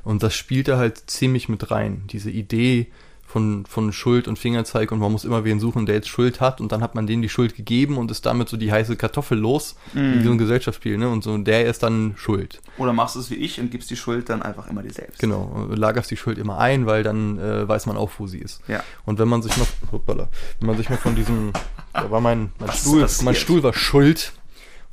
[0.04, 2.04] Und das spielt da halt ziemlich mit rein.
[2.12, 2.88] Diese Idee,
[3.36, 6.62] von, von Schuld und Fingerzeig und man muss immer wen suchen, der jetzt Schuld hat
[6.62, 9.38] und dann hat man denen die Schuld gegeben und ist damit so die heiße Kartoffel
[9.38, 9.98] los mm.
[9.98, 11.10] in so einem Gesellschaftsspiel, ne?
[11.10, 12.62] Und so der ist dann schuld.
[12.78, 15.20] Oder machst du es wie ich und gibst die Schuld dann einfach immer dir selbst.
[15.20, 18.62] Genau, lagerst die Schuld immer ein, weil dann äh, weiß man auch, wo sie ist.
[18.70, 18.82] Ja.
[19.06, 20.30] Und wenn man sich noch, hoppala,
[20.62, 21.52] wenn man sich mal von diesem,
[21.92, 24.32] da war mein, mein Stuhl, mein Stuhl war schuld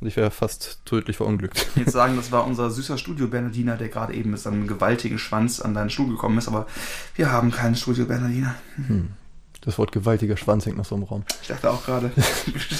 [0.03, 1.65] und ich wäre fast tödlich verunglückt.
[1.75, 5.73] Jetzt sagen, das war unser süßer Studio-Bernardiner, der gerade eben mit seinem gewaltigen Schwanz an
[5.73, 6.67] deinen Stuhl gekommen ist, aber
[7.15, 8.53] wir haben keinen Studio-Bernardiner.
[8.75, 9.11] Hm.
[9.61, 11.23] Das Wort gewaltiger Schwanz hängt noch so im Raum.
[11.41, 12.11] Ich dachte auch gerade.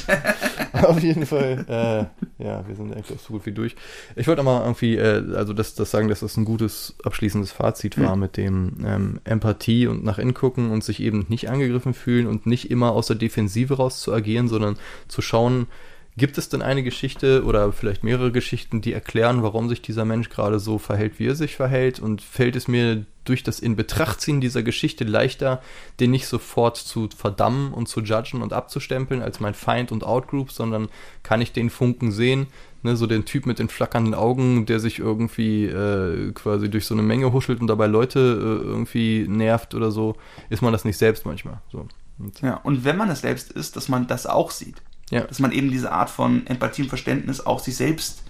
[0.74, 3.78] Auf jeden Fall, äh, ja, wir sind eigentlich so gut wie durch.
[4.17, 7.97] Ich wollte mal irgendwie, äh, also das, das sagen, dass das ein gutes abschließendes Fazit
[7.97, 8.21] war mhm.
[8.21, 12.47] mit dem ähm, Empathie und nach innen gucken und sich eben nicht angegriffen fühlen und
[12.47, 14.76] nicht immer aus der Defensive raus zu agieren, sondern
[15.07, 15.67] zu schauen,
[16.16, 20.30] Gibt es denn eine Geschichte oder vielleicht mehrere Geschichten, die erklären, warum sich dieser Mensch
[20.30, 21.99] gerade so verhält, wie er sich verhält?
[21.99, 25.61] Und fällt es mir durch das in Betracht ziehen dieser Geschichte leichter,
[25.99, 30.51] den nicht sofort zu verdammen und zu judgen und abzustempeln als mein Feind und Outgroup,
[30.51, 30.89] sondern
[31.24, 32.47] kann ich den Funken sehen,
[32.84, 36.93] ne, so den Typ mit den flackernden Augen, der sich irgendwie äh, quasi durch so
[36.93, 40.16] eine Menge huschelt und dabei Leute äh, irgendwie nervt oder so,
[40.49, 41.61] ist man das nicht selbst manchmal.
[41.72, 41.88] So.
[42.20, 44.82] Und, Ja, und wenn man es selbst ist, dass man das auch sieht.
[45.09, 45.21] Ja.
[45.21, 48.23] Dass man eben diese Art von Empathie und Verständnis auch sich selbst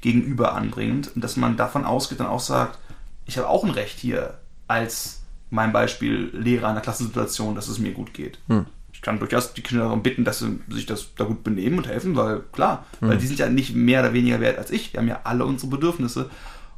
[0.00, 2.78] gegenüber anbringt und dass man davon ausgeht und auch sagt,
[3.26, 4.38] ich habe auch ein Recht hier
[4.68, 8.38] als mein Beispiel Lehrer einer Klassensituation, dass es mir gut geht.
[8.48, 8.66] Hm.
[8.92, 11.86] Ich kann durchaus die Kinder darum bitten, dass sie sich das da gut benehmen und
[11.86, 13.08] helfen, weil klar, Hm.
[13.08, 14.92] weil die sind ja nicht mehr oder weniger wert als ich.
[14.92, 16.30] Wir haben ja alle unsere Bedürfnisse.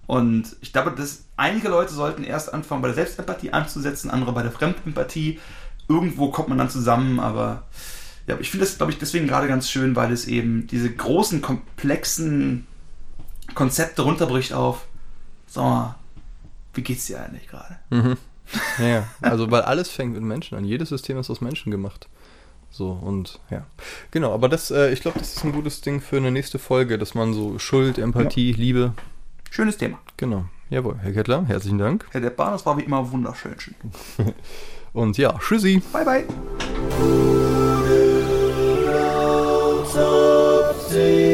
[0.06, 4.42] Und ich glaube, dass einige Leute sollten erst anfangen, bei der Selbstempathie anzusetzen, andere bei
[4.42, 5.38] der Fremdempathie.
[5.88, 7.64] Irgendwo kommt man dann zusammen, aber
[8.26, 11.42] ja, ich finde das, glaube ich, deswegen gerade ganz schön, weil es eben diese großen,
[11.42, 12.66] komplexen
[13.54, 14.86] Konzepte runterbricht auf,
[15.46, 15.94] sag mal,
[16.74, 17.78] wie geht's dir eigentlich gerade?
[17.90, 18.16] Mhm.
[18.78, 20.64] Ja, ja, also weil alles fängt mit Menschen an.
[20.66, 22.08] Jedes System ist aus Menschen gemacht.
[22.70, 23.64] So und ja.
[24.10, 26.98] Genau, aber das, äh, ich glaube, das ist ein gutes Ding für eine nächste Folge,
[26.98, 28.92] dass man so Schuld, Empathie, Liebe,
[29.50, 29.98] Schönes Thema.
[30.16, 30.44] genau.
[30.68, 32.06] Jawohl, Herr Kettler, herzlichen Dank.
[32.10, 33.54] Herr Deppar, das war wie immer wunderschön.
[34.92, 35.80] Und ja, tschüssi.
[35.92, 37.63] Bye, bye.
[40.94, 41.33] see.